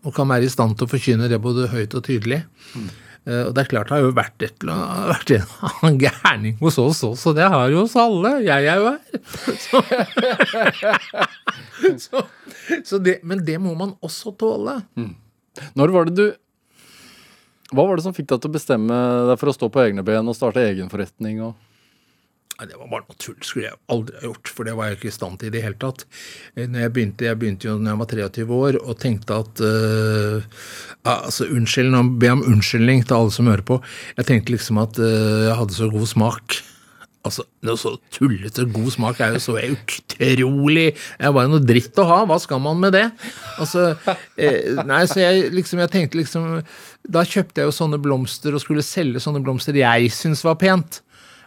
[0.06, 2.44] og kan være i stand til å forkynne det både høyt og tydelig.
[2.76, 2.86] Mm.
[3.26, 6.58] Og det er klart det har jo vært et eller annet vært en annen gærning
[6.60, 8.36] hos oss også, det har jo oss alle.
[8.46, 9.00] Jeg er jo her.
[9.66, 9.80] Så,
[12.06, 12.22] så,
[12.86, 14.78] så det, men det må man også tåle.
[15.76, 16.26] Når var det du
[17.74, 18.96] Hva var det som fikk deg til å bestemme
[19.30, 21.42] deg for å stå på egne ben og starte egen forretning?
[21.48, 21.65] Og...
[22.56, 23.36] Nei, Det var bare noe tull.
[23.44, 25.62] skulle jeg aldri ha gjort, for det var jeg ikke i stand til i det
[25.64, 26.06] hele tatt.
[26.56, 29.60] Eh, Når jeg begynte, jeg begynte jo når jeg var 23 år og tenkte at
[29.60, 30.62] uh,
[31.04, 33.80] altså Unnskyld, nå ber jeg om unnskyldning til alle som hører på.
[34.16, 36.58] Jeg tenkte liksom at uh, jeg hadde så god smak.
[37.26, 41.98] Altså, Noe så tullete god smak er jo så utrolig Det er bare noe dritt
[41.98, 42.20] å ha.
[42.28, 43.08] Hva skal man med det?
[43.58, 43.88] Altså,
[44.38, 46.46] eh, nei, så jeg liksom, jeg tenkte liksom
[47.02, 51.00] Da kjøpte jeg jo sånne blomster og skulle selge sånne blomster jeg syns var pent.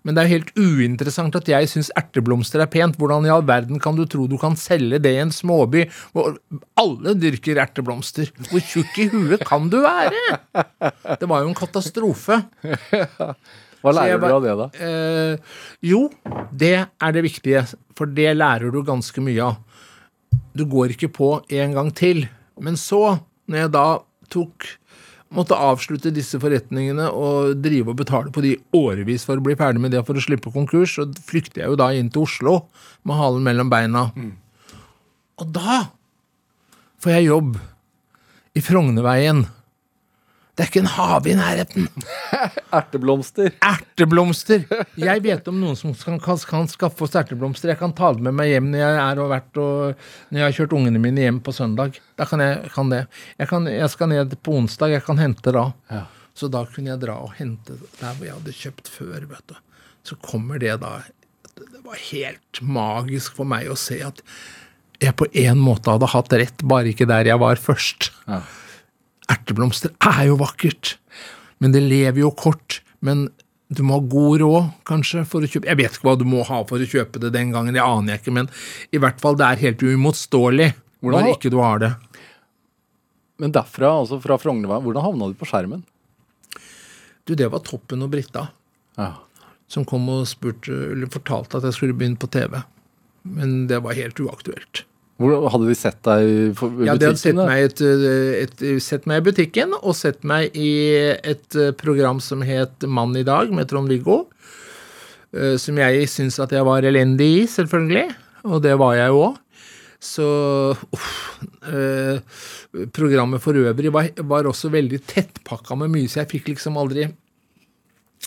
[0.09, 2.95] Men det er jo helt uinteressant at jeg syns erteblomster er pent.
[2.97, 5.83] Hvordan i all verden kan du tro du kan selge det i en småby
[6.17, 6.39] hvor
[6.81, 8.31] alle dyrker erteblomster?
[8.49, 10.39] Hvor tjukk i huet kan du være?
[11.13, 12.39] Det var jo en katastrofe.
[13.85, 14.67] Hva lærer bare, du av det, da?
[14.81, 16.01] Eh, jo,
[16.49, 17.61] det er det viktige,
[17.93, 19.61] for det lærer du ganske mye av.
[20.57, 22.25] Du går ikke på en gang til.
[22.57, 23.87] Men så, når jeg da
[24.33, 24.71] tok
[25.35, 29.83] Måtte avslutte disse forretningene og drive og betale på de årevis for å bli ferdig
[29.83, 32.55] med det for å slippe konkurs, så flykter jeg jo da inn til Oslo
[33.05, 34.07] med halen mellom beina.
[35.39, 35.83] Og da
[36.99, 37.59] får jeg jobb
[38.57, 39.45] i Frognerveien.
[40.59, 41.85] Det er ikke en hage i nærheten.
[42.77, 43.53] Erteblomster.
[43.63, 44.65] Erteblomster!
[44.99, 47.71] Jeg vet om noen som kan, kan, kan skaffe oss erteblomster.
[47.71, 50.43] Jeg kan ta det med meg hjem når jeg er og vært og Når jeg
[50.43, 51.95] har kjørt ungene mine hjem på søndag.
[52.19, 53.05] Da kan jeg kan det.
[53.39, 54.97] Jeg, kan, jeg skal ned på onsdag.
[54.97, 55.65] Jeg kan hente da.
[55.95, 56.03] Ja.
[56.35, 59.29] Så da kunne jeg dra og hente der hvor jeg hadde kjøpt før.
[59.31, 59.57] vet du.
[60.11, 60.97] Så kommer det da
[61.55, 64.19] Det var helt magisk for meg å se at
[64.99, 68.11] jeg på en måte hadde hatt rett, bare ikke der jeg var først.
[68.27, 68.43] Ja.
[69.29, 70.95] Erteblomster er jo vakkert,
[71.61, 72.79] men det lever jo kort.
[73.05, 73.27] Men
[73.69, 76.41] du må ha god råd, kanskje, for å kjøpe Jeg vet ikke hva du må
[76.47, 78.49] ha for å kjøpe det den gangen, det aner jeg ikke, men
[78.91, 80.71] i hvert fall det er helt uimotståelig
[81.03, 81.91] Hvordan- ikke du har det.
[83.39, 85.83] Men derfra, altså fra Frognerveien, hvordan havna du på skjermen?
[87.25, 88.49] Du, det var Toppen og Britta
[88.97, 89.13] Ja.
[89.69, 92.63] som kom og spurte, eller fortalte at jeg skulle begynne på TV.
[93.23, 94.83] Men det var helt uaktuelt.
[95.19, 98.81] Hvor, hadde de sett deg i i Ja, de hadde sett butikken, meg, et, et,
[98.85, 100.71] sett meg i butikken, og sett meg i
[101.27, 104.21] et eh, program som het Mann i dag, med Trond-Viggo.
[105.35, 108.07] eh, Som jeg syns at jeg var elendig i, selvfølgelig.
[108.47, 109.37] Og det var jeg jo òg.
[109.99, 110.25] Så
[110.95, 111.09] uff,
[111.67, 112.21] eh,
[112.95, 117.09] Programmet for øvrig var, var også veldig tettpakka med mye, så jeg fikk liksom aldri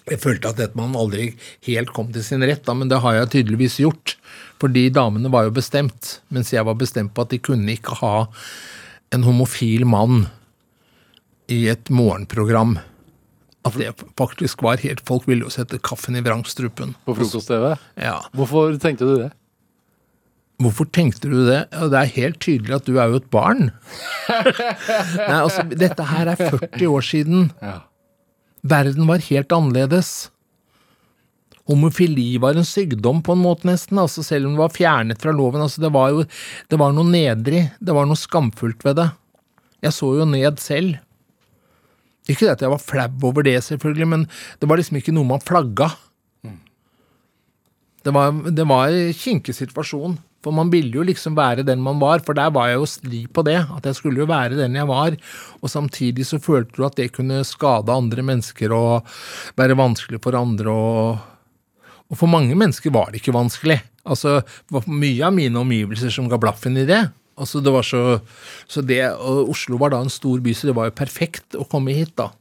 [0.08, 1.30] Jeg følte at dette man aldri
[1.68, 4.16] helt kom til sin rett, da, men det har jeg tydeligvis gjort.
[4.62, 8.14] Fordi damene var jo bestemt, mens jeg var bestemt på at de kunne ikke ha
[9.12, 10.24] en homofil mann
[11.52, 12.78] i et morgenprogram.
[13.66, 16.96] At det faktisk var helt Folk ville jo sette kaffen i vrangstrupen.
[17.06, 17.76] På frokost-TV?
[18.00, 18.16] Ja.
[18.34, 19.30] Hvorfor tenkte du det?
[20.62, 21.60] Hvorfor tenkte du det?
[21.70, 23.70] Det er helt tydelig at du er jo et barn.
[25.28, 27.48] Nei, altså, dette her er 40 år siden.
[27.62, 27.80] Ja.
[28.62, 30.30] Verden var helt annerledes.
[31.70, 35.34] Homofili var en sykdom på en måte, nesten, altså selv om det var fjernet fra
[35.34, 35.62] loven.
[35.62, 36.24] altså Det var jo
[36.70, 39.08] det var noe nedrig, det var noe skamfullt ved det.
[39.82, 40.98] Jeg så jo ned selv.
[42.30, 44.26] Ikke det at jeg var flau over det, selvfølgelig, men
[44.60, 45.90] det var liksom ikke noe man flagga.
[48.02, 50.18] Det var, det var en kinkig situasjon.
[50.42, 53.20] For man ville jo liksom være den man var, for der var jeg jo stri
[53.30, 53.60] på det.
[53.76, 55.14] At jeg skulle jo være den jeg var.
[55.62, 59.08] Og samtidig så følte du at det kunne skade andre mennesker og
[59.58, 60.74] være vanskelig for andre.
[60.74, 63.78] Og, og for mange mennesker var det ikke vanskelig.
[64.02, 67.04] Altså, det var mye av mine omgivelser som ga blaffen i det.
[67.38, 68.18] Altså, det var så,
[68.68, 71.66] så det, og Oslo var da en stor by, så det var jo perfekt å
[71.70, 72.32] komme hit, da.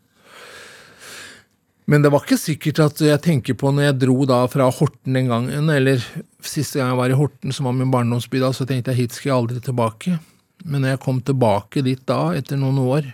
[1.92, 5.18] Men det var ikke sikkert at jeg tenker på når jeg dro da fra Horten
[5.18, 6.04] den gangen, eller
[6.48, 9.18] siste gang jeg var i Horten, som var min barndomsby da, så tenkte jeg hit
[9.18, 10.18] skal jeg aldri tilbake.
[10.66, 13.12] Men når jeg kom tilbake dit da, etter noen år,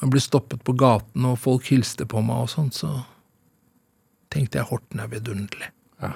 [0.00, 2.94] og ble stoppet på gaten, og folk hilste på meg og sånn, så
[4.32, 5.70] tenkte jeg Horten er vidunderlig.
[6.00, 6.14] Ja.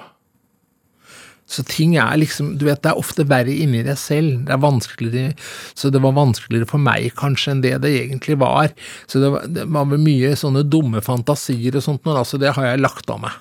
[1.45, 4.47] Så ting er liksom Du vet, det er ofte verre inni deg selv.
[4.47, 5.35] Det er vanskeligere
[5.77, 8.73] Så det var vanskeligere for meg kanskje enn det det egentlig var.
[9.05, 12.71] Så det var, det var mye sånne dumme fantasier og sånt, men altså det har
[12.71, 13.37] jeg lagt av meg.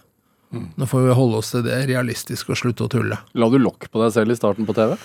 [0.81, 3.19] Nå får vi holde oss til det realistiske og slutte å tulle.
[3.35, 4.97] La du lokk på deg selv i starten på TV?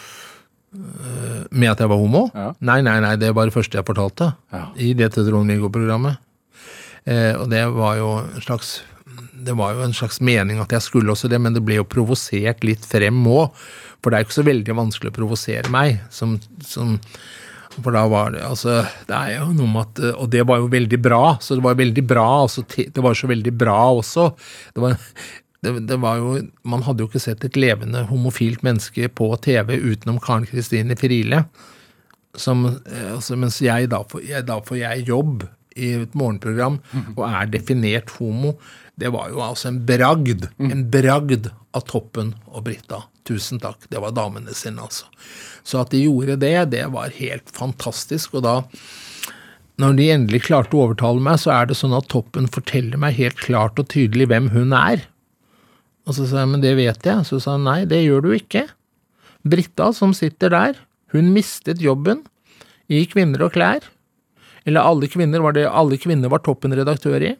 [1.50, 2.28] Med at jeg var homo?
[2.36, 2.52] Ja.
[2.62, 4.34] Nei, nei, nei, det var det første jeg fortalte.
[4.54, 4.68] Ja.
[4.78, 6.22] I det til Trond-Viggo-programmet.
[7.10, 8.80] Eh, og det var jo en slags
[9.40, 11.88] det var jo en slags mening at jeg skulle også det, men det ble jo
[11.88, 13.56] provosert litt frem òg.
[14.00, 16.02] For det er jo ikke så veldig vanskelig å provosere meg.
[16.14, 16.98] Som, som,
[17.84, 20.70] for da var det altså Det er jo noe med at Og det var jo
[20.72, 21.24] veldig bra.
[21.42, 22.28] Så det var veldig bra.
[22.46, 24.30] Altså, det var så veldig bra også.
[24.76, 24.98] Det var,
[25.66, 29.76] det, det var jo Man hadde jo ikke sett et levende homofilt menneske på TV
[29.78, 31.46] utenom Karen Kristine Friele.
[32.38, 35.48] Som, eh, altså, mens jeg da, får, jeg, da får jeg jobb
[35.80, 36.80] i et morgenprogram
[37.16, 38.56] og er definert homo.
[39.00, 40.50] Det var jo altså en bragd.
[40.60, 43.04] En bragd av Toppen og Britta.
[43.30, 43.86] Tusen takk.
[43.92, 45.06] Det var damene sine, altså.
[45.64, 48.40] Så at de gjorde det, det var helt fantastisk.
[48.40, 48.56] Og da,
[49.82, 53.20] når de endelig klarte å overtale meg, så er det sånn at Toppen forteller meg
[53.20, 55.06] helt klart og tydelig hvem hun er.
[56.10, 57.28] Og så sa jeg, men det vet jeg.
[57.30, 58.66] Så sa han nei, det gjør du ikke.
[59.46, 60.82] Britta som sitter der,
[61.14, 62.26] hun mistet jobben
[62.90, 63.86] i Kvinner og klær.
[64.68, 67.36] Eller alle kvinner var det, alle kvinner var toppen redaktør i.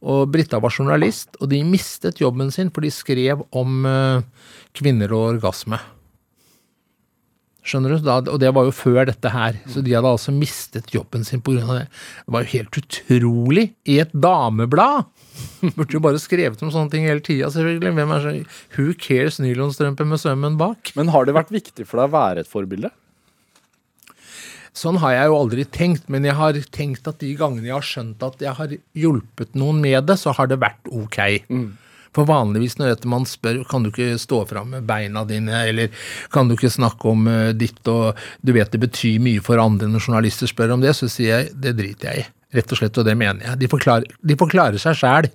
[0.00, 4.22] Og Britta var journalist, og de mistet jobben sin, for de skrev om eh,
[4.76, 5.80] kvinner og orgasme.
[7.60, 7.98] Skjønner du?
[8.02, 9.58] Da, og det var jo før dette her.
[9.68, 11.60] Så de hadde altså mistet jobben sin pga.
[11.68, 11.88] det.
[12.24, 13.66] Det var jo helt utrolig!
[13.84, 15.10] I et dameblad!
[15.76, 17.92] Burde jo bare skrevet om sånne ting hele tida, selvfølgelig.
[17.98, 18.32] Hvem er så
[18.76, 20.94] Who cares nylonstrømpe med sømmen bak?
[20.96, 22.92] Men har det vært viktig for deg å være et forbilde?
[24.80, 27.86] Sånn har jeg jo aldri tenkt, men jeg har tenkt at de gangene jeg har
[27.86, 31.18] skjønt at jeg har hjulpet noen med det, så har det vært ok.
[32.16, 35.94] For vanligvis når man spør kan du ikke stå fram med beina dine, eller
[36.34, 39.88] kan du ikke snakke om eh, ditt, og du vet det betyr mye for andre
[39.90, 42.28] når journalister spør om det, så sier jeg det driter jeg i.
[42.50, 43.58] Rett og slett, og det mener jeg.
[43.60, 45.28] De forklarer, de forklarer seg sjæl.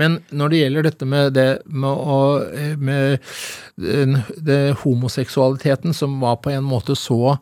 [0.00, 3.20] Men når det gjelder dette med det med, å, eh, med
[3.78, 7.36] den, det homoseksualiteten, som var på en måte så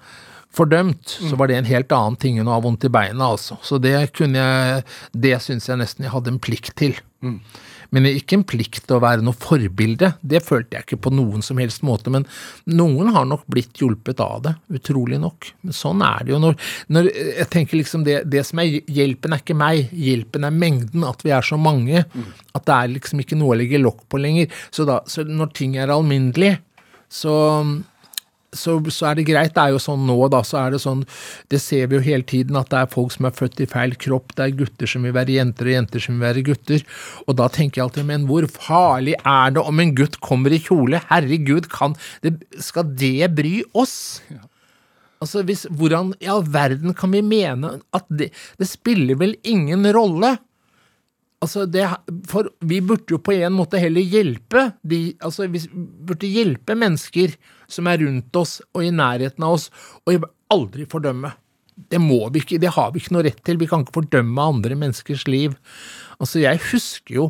[0.58, 3.56] fordømt, så var det en helt annen ting enn å ha vondt i beina, altså.
[3.64, 6.96] Så det kunne jeg Det syns jeg nesten jeg hadde en plikt til.
[7.94, 11.44] Men ikke en plikt til å være noe forbilde, det følte jeg ikke på noen
[11.44, 12.12] som helst måte.
[12.12, 12.26] Men
[12.68, 15.50] noen har nok blitt hjulpet av det, utrolig nok.
[15.74, 16.58] Sånn er det jo når,
[16.92, 21.06] når Jeg tenker liksom det, det som er hjelpen, er ikke meg, hjelpen er mengden,
[21.08, 22.04] at vi er så mange.
[22.52, 24.52] At det er liksom ikke noe å legge lokk på lenger.
[24.68, 26.58] Så, da, så når ting er alminnelig,
[27.08, 27.32] så
[28.56, 29.52] så, så er det greit.
[29.54, 31.04] Det er jo sånn nå, da, så er det sånn
[31.52, 33.94] Det ser vi jo hele tiden, at det er folk som er født i feil
[34.00, 34.34] kropp.
[34.38, 36.84] Det er gutter som vil være jenter, og jenter som vil være gutter.
[37.26, 40.62] Og da tenker jeg alltid, men hvor farlig er det om en gutt kommer i
[40.64, 41.02] kjole?
[41.10, 43.98] Herregud, kan det, Skal det bry oss?
[45.18, 49.86] Altså, hvis, Hvordan i all verden kan vi mene at det Det spiller vel ingen
[49.94, 50.36] rolle?
[51.38, 51.84] Altså, det,
[52.26, 57.36] for vi burde jo på en måte heller hjelpe de, altså Vi burde hjelpe mennesker
[57.70, 59.68] som er rundt oss og i nærheten av oss,
[60.02, 61.30] og aldri fordømme.
[61.92, 63.60] Det må vi ikke, det har vi ikke noe rett til.
[63.60, 65.54] Vi kan ikke fordømme andre menneskers liv.
[66.18, 67.28] Altså, jeg husker jo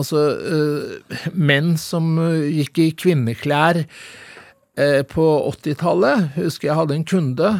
[0.00, 5.26] altså øh, menn som øh, gikk i kvinneklær øh, på
[5.56, 6.32] 80-tallet.
[6.36, 7.52] Husker jeg hadde en kunde.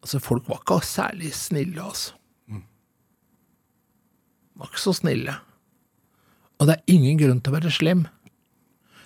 [0.00, 2.15] Altså, folk var ikke særlig snille, altså.
[4.56, 5.38] Var ikke så snille.
[6.56, 8.06] Og det er ingen grunn til å være slem.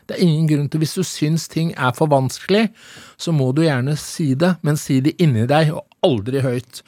[0.07, 2.69] Det er ingen grunn til Hvis du syns ting er for vanskelig,
[3.15, 6.83] så må du gjerne si det, men si det inni deg, og aldri høyt.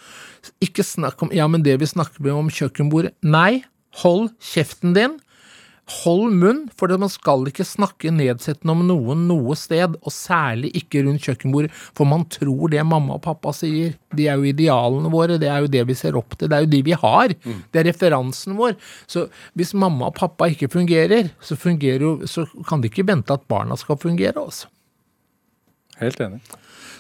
[0.65, 3.63] Ikke snakk om Ja, men det vi snakker om kjøkkenbordet Nei,
[4.03, 5.19] hold kjeften din.
[6.03, 11.05] Hold munn, for man skal ikke snakke nedsettende om noen noe sted, og særlig ikke
[11.07, 13.97] rundt kjøkkenbordet, for man tror det mamma og pappa sier.
[14.15, 16.67] De er jo idealene våre, det er jo det vi ser opp til, det er
[16.67, 17.35] jo de vi har.
[17.73, 18.77] Det er referansen vår.
[19.11, 19.27] Så
[19.59, 23.49] hvis mamma og pappa ikke fungerer, så, fungerer jo, så kan de ikke vente at
[23.51, 24.71] barna skal fungere, altså.
[26.03, 26.41] Helt enig.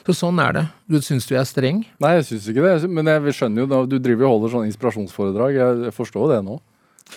[0.07, 0.64] Så sånn er det.
[0.90, 1.84] Du syns du er streng?
[2.03, 2.90] Nei, jeg syns ikke det.
[2.90, 5.59] Men jeg skjønner jo, du driver og holder sånn inspirasjonsforedrag.
[5.59, 6.59] Jeg forstår det nå.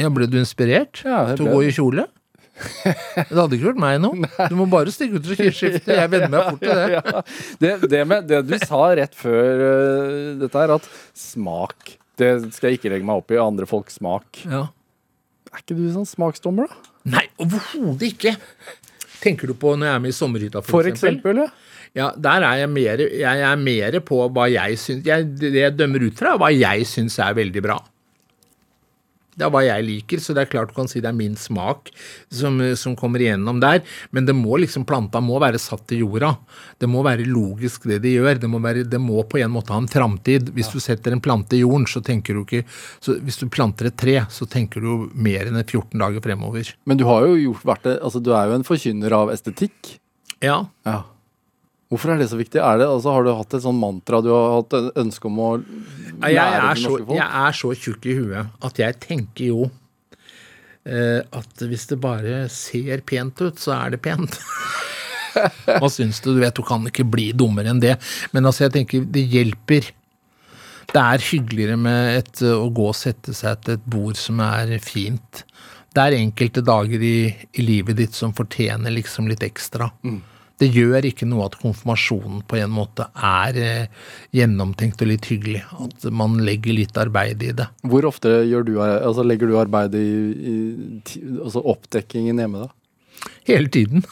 [0.01, 2.07] Ja, ble du inspirert Ja, til å gå i kjole?
[2.55, 4.13] Det hadde ikke vært meg nå.
[4.51, 5.97] Du må bare stikke ut og skifte.
[5.97, 6.87] Jeg venner meg fort til det.
[6.95, 7.23] ja.
[7.61, 10.87] det, det, med, det du sa rett før uh, dette her, at
[11.19, 13.39] smak Det skal jeg ikke legge meg opp i.
[13.41, 14.45] Andre folks smak.
[14.47, 14.67] Ja.
[15.51, 16.93] Er ikke du sånn smaksdommer, da?
[17.15, 18.33] Nei, overhodet ikke.
[19.21, 21.51] Tenker du på når jeg er med i Sommerhytta, for, For eksempel, ja.
[21.95, 25.75] Ja, der er jeg mer, jeg er mer på hva jeg syns jeg, Det jeg
[25.79, 27.77] dømmer ut fra, hva jeg syns er veldig bra.
[29.36, 31.36] Det er hva jeg liker, så det er klart du kan si det er min
[31.39, 31.91] smak
[32.31, 33.81] som, som kommer igjennom der,
[34.15, 36.33] men det må liksom, planta må være satt i jorda.
[36.79, 38.39] Det må være logisk det de gjør.
[38.41, 40.53] Det må, være, det må på en måte ha en framtid.
[40.55, 42.63] Hvis du setter en plante i jorden, så tenker du ikke
[43.03, 46.71] så Hvis du planter et tre, så tenker du mer enn 14 dager fremover.
[46.88, 49.97] Men du har jo gjort, vært det, altså du er jo en forkynner av estetikk.
[50.43, 51.03] Ja, Ja.
[51.95, 52.59] Hvorfor er det så viktig?
[52.59, 55.37] Er det, altså, har du hatt et sånn mantra du har hatt en ønske om
[55.39, 57.13] å lære jeg, er så, folk?
[57.15, 59.69] jeg er så tjukk i huet at jeg tenker jo
[60.83, 64.35] eh, at hvis det bare ser pent ut, så er det pent.
[65.79, 66.33] Hva syns du?
[66.35, 67.95] Du vet, du kan ikke bli dummere enn det.
[68.35, 69.89] Men altså, jeg tenker, det hjelper.
[70.91, 74.75] Det er hyggeligere med et, å gå og sette seg til et bord som er
[74.83, 75.45] fint.
[75.95, 77.17] Det er enkelte dager i,
[77.55, 79.93] i livet ditt som fortjener liksom litt ekstra.
[80.62, 85.66] Det gjør ikke noe at konfirmasjonen på en måte er eh, gjennomtenkt og litt hyggelig.
[85.84, 87.68] At man legger litt arbeid i det.
[87.84, 90.56] Hvor ofte du, altså, legger du arbeid i, i
[91.43, 92.72] altså oppdekkingen hjemme, da?
[93.47, 94.06] Hele tiden.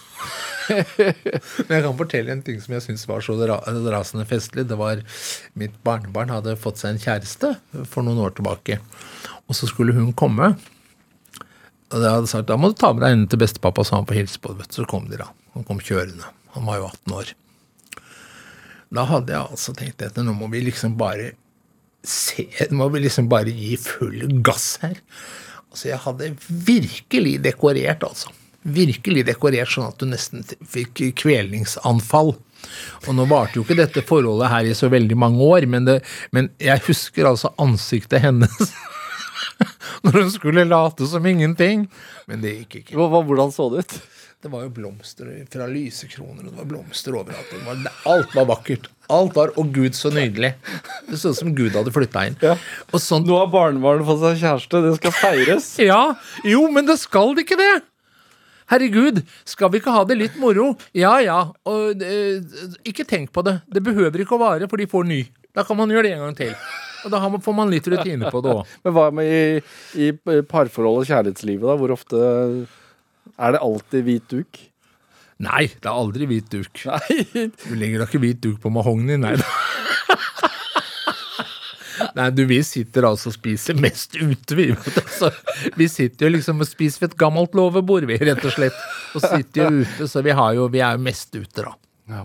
[1.67, 4.65] Men jeg kan fortelle en ting som jeg syns var så rasende festlig.
[4.69, 5.01] Det var
[5.59, 7.53] Mitt barnebarn hadde fått seg en kjæreste
[7.89, 8.79] for noen år tilbake.
[9.47, 10.53] Og så skulle hun komme.
[11.93, 14.09] Og jeg hadde sagt da må du ta med deg henne til bestepappa, så han
[14.09, 14.69] får hilse på det.
[14.73, 15.29] Så kom de da.
[15.53, 16.29] Han kom kjørende.
[16.55, 17.31] Han var jo 18 år.
[18.93, 21.33] Da hadde jeg altså tenkt at nå må vi liksom bare
[22.03, 24.97] se Nå må vi liksom bare gi full gass her.
[25.71, 26.33] Altså, jeg hadde
[26.67, 28.33] virkelig dekorert, altså.
[28.63, 32.33] Virkelig dekorert sånn at du nesten fikk kvelningsanfall.
[33.07, 35.97] Og nå varte jo ikke dette forholdet her i så veldig mange år, men, det,
[36.35, 38.75] men jeg husker altså ansiktet hennes
[40.05, 41.87] når hun skulle late som ingenting.
[42.29, 42.99] Men det gikk ikke.
[42.99, 43.97] Hvordan så det ut?
[44.43, 47.47] Det var jo blomster fra lysekroner, og det var blomster overalt.
[47.47, 47.77] Det var,
[48.11, 48.89] alt var vakkert.
[49.13, 50.49] Alt var Å, gud, så nydelig.
[51.07, 52.35] Det så ut som Gud hadde flytta inn.
[52.43, 52.57] Ja.
[52.91, 55.69] Og sånn Nå har barnebarnet fått seg kjæreste, det skal feires.
[55.93, 56.01] Ja,
[56.43, 57.71] jo, men det skal det ikke det!
[58.73, 60.73] Herregud, skal vi ikke ha det litt moro?
[60.95, 62.43] Ja ja, og eh,
[62.87, 63.57] ikke tenk på det.
[63.71, 65.21] Det behøver ikke å vare, for de får ny.
[65.55, 66.53] Da kan man gjøre det en gang til.
[67.03, 68.71] Og da får man litt rutine på det òg.
[68.83, 70.11] Men hva med i, i
[70.47, 71.75] parforhold og kjærlighetslivet, da?
[71.79, 72.23] Hvor ofte
[73.39, 74.61] er det alltid hvit duk?
[75.43, 76.83] Nei, det er aldri hvit duk.
[76.87, 77.47] Nei.
[77.65, 79.47] Du legger da ikke hvit duk på mahogni, nei da.
[82.17, 84.67] Nei, du, vi sitter altså og spiser mest ute, vi.
[84.73, 85.29] Altså,
[85.79, 88.77] vi sitter jo liksom og spiser ved et gammelt låvebord, vi, rett og slett.
[89.13, 91.73] Og sitter jo ute, så vi, har jo, vi er jo mest ute, da.
[92.11, 92.21] Ja?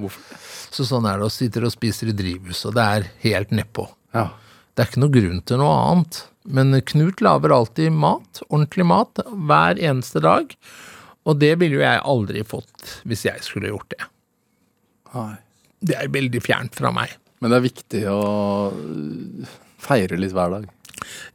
[0.74, 3.86] Så sånn er det, og sitter og spiser i drivhus, og det er helt nedpå.
[4.16, 4.28] Ja.
[4.74, 6.20] Det er ikke noe grunn til noe annet.
[6.48, 10.52] Men Knut lager alltid mat, ordentlig mat, hver eneste dag.
[11.28, 14.08] Og det ville jo jeg aldri fått hvis jeg skulle gjort det.
[15.14, 15.34] Nei.
[15.78, 17.12] Det er veldig fjernt fra meg.
[17.38, 18.20] Men det er viktig å
[19.82, 20.64] feire litt hver dag.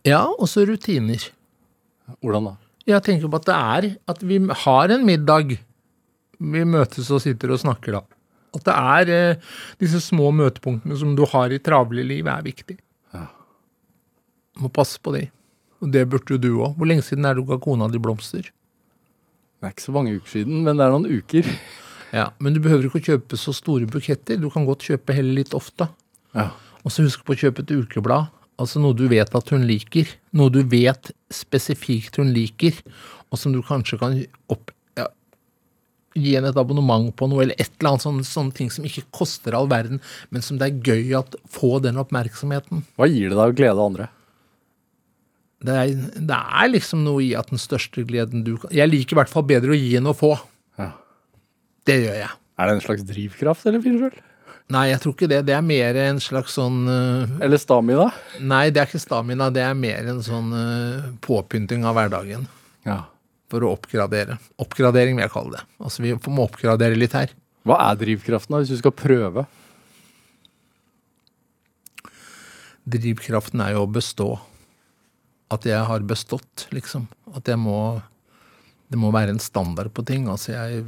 [0.07, 1.29] Ja, og så rutiner.
[2.19, 2.55] Hvordan da?
[2.89, 5.55] Jeg tenker på at det er at vi har en middag.
[6.43, 8.01] Vi møtes og sitter og snakker da.
[8.53, 12.75] At det er eh, disse små møtepunktene som du har i travle liv, er viktig.
[13.15, 13.25] Ja.
[14.61, 15.23] Må passe på de.
[15.81, 16.75] Og det burde jo du òg.
[16.77, 18.51] Hvor lenge siden er det du ga kona di blomster?
[19.63, 21.47] Det er ikke så mange uker siden, men det er noen uker.
[22.11, 24.35] Ja, Men du behøver ikke å kjøpe så store buketter.
[24.35, 25.87] Du kan godt kjøpe heller litt ofte.
[26.35, 26.49] Ja.
[26.83, 28.27] Og så husk på å kjøpe et ukeblad.
[28.59, 30.11] Altså noe du vet at hun liker.
[30.35, 32.75] Noe du vet spesifikt hun liker,
[33.31, 34.19] og som du kanskje kan
[34.51, 35.07] opp, ja,
[36.13, 39.07] gi henne et abonnement på noe, eller et eller annet sånne, sånne ting som ikke
[39.15, 42.83] koster all verden, men som det er gøy at få den oppmerksomheten.
[42.99, 44.11] Hva gir det deg å glede andre?
[45.63, 49.15] Det er, det er liksom noe i at den største gleden du kan Jeg liker
[49.15, 50.33] i hvert fall bedre å gi enn å få.
[50.79, 50.89] Ja.
[51.87, 52.31] Det gjør jeg.
[52.59, 54.21] Er det en slags drivkraft, eller finner du
[54.71, 55.41] Nei, jeg tror ikke det.
[55.49, 58.07] Det er mer en slags sånn uh, Eller stamina?
[58.39, 59.49] Nei, det er ikke stamina.
[59.53, 62.47] Det er mer en sånn uh, påpynting av hverdagen.
[62.87, 63.01] Ja.
[63.51, 64.39] For å oppgradere.
[64.63, 65.65] Oppgradering vil jeg kalle det.
[65.83, 67.35] Altså Vi må oppgradere litt her.
[67.67, 69.45] Hva er drivkraften, da, hvis du skal prøve?
[72.95, 74.31] Drivkraften er jo å bestå.
[75.51, 77.07] At jeg har bestått, liksom.
[77.35, 78.01] At jeg må
[78.91, 80.27] Det må være en standard på ting.
[80.29, 80.85] Altså, jeg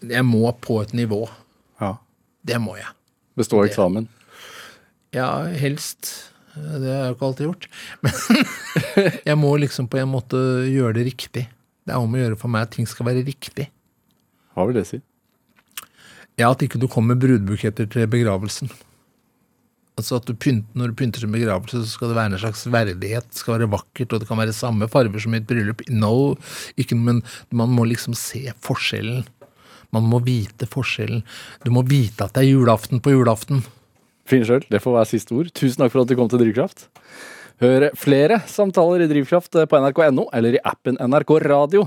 [0.00, 1.28] Jeg må på et nivå.
[1.80, 1.96] Ja.
[2.42, 2.88] Det må jeg.
[3.36, 4.08] Bestå eksamen?
[5.12, 6.30] Ja, helst.
[6.54, 7.68] Det har jeg jo ikke alltid gjort.
[8.02, 8.12] Men
[9.28, 11.46] jeg må liksom på en måte gjøre det riktig.
[11.84, 13.68] Det er om å gjøre for meg at ting skal være riktig.
[14.54, 15.00] Hva vil det si?
[16.40, 18.70] Ja, at ikke du kommer med brudbuketter til begravelsen.
[20.00, 22.64] Altså at du pynt, Når du pynter en begravelse, så skal det være en slags
[22.72, 23.28] verdighet.
[23.28, 25.84] Det skal være vakkert, og det kan være samme farger som i et bryllup.
[25.92, 26.36] No,
[26.80, 27.20] ikke, men
[27.52, 29.26] man må liksom se forskjellen.
[29.92, 31.24] Man må vite forskjellen.
[31.64, 33.64] Du må vite at det er julaften på julaften.
[34.30, 35.50] Finn sjøl, det får være siste ord.
[35.56, 36.86] Tusen takk for at du kom til Drivkraft.
[37.60, 41.82] Hør flere samtaler i Drivkraft på nrk.no eller i appen NRK Radio.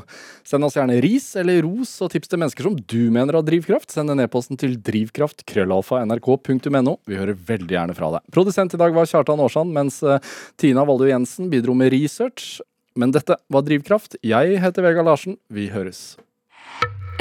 [0.46, 3.90] Send oss gjerne ris eller ros og tips til mennesker som du mener har drivkraft.
[3.90, 6.94] Send en e-posten til drivkraft.krøllalfa.nrk.no.
[7.10, 8.22] Vi hører veldig gjerne fra deg.
[8.36, 10.22] Produsent i dag var Kjartan Aarsand, mens eh,
[10.62, 12.62] Tina Valdo Jensen bidro med research.
[12.94, 14.18] Men dette var Drivkraft.
[14.22, 15.42] Jeg heter Vegard Larsen.
[15.50, 16.14] Vi høres.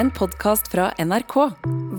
[0.00, 1.34] En podkast fra NRK.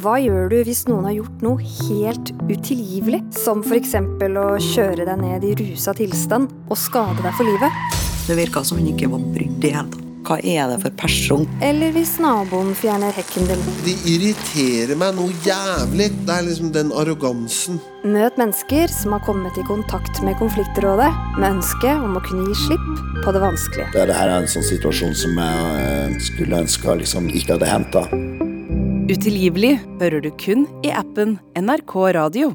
[0.01, 3.19] Hva gjør du hvis noen har gjort noe helt utilgivelig?
[3.37, 3.93] Som f.eks.
[3.99, 7.83] å kjøre deg ned i rusa tilstand og skade deg for livet?
[8.25, 10.12] Det virka som hun ikke var brydd i det hele tatt.
[10.23, 11.43] Hva er det for person?
[11.63, 13.63] Eller hvis naboen fjerner hekken din?
[13.83, 16.07] De irriterer meg noe jævlig.
[16.23, 17.81] Det er liksom den arrogansen.
[18.07, 22.57] Møt mennesker som har kommet i kontakt med Konfliktrådet med ønske om å kunne gi
[22.61, 22.87] slipp
[23.25, 23.91] på det vanskelige.
[23.91, 27.71] Det, det her er en sånn situasjon som jeg eh, skulle ønske liksom ikke hadde
[27.73, 27.99] hendt.
[29.11, 32.53] Utilgivelig hører du kun i appen NRK Radio.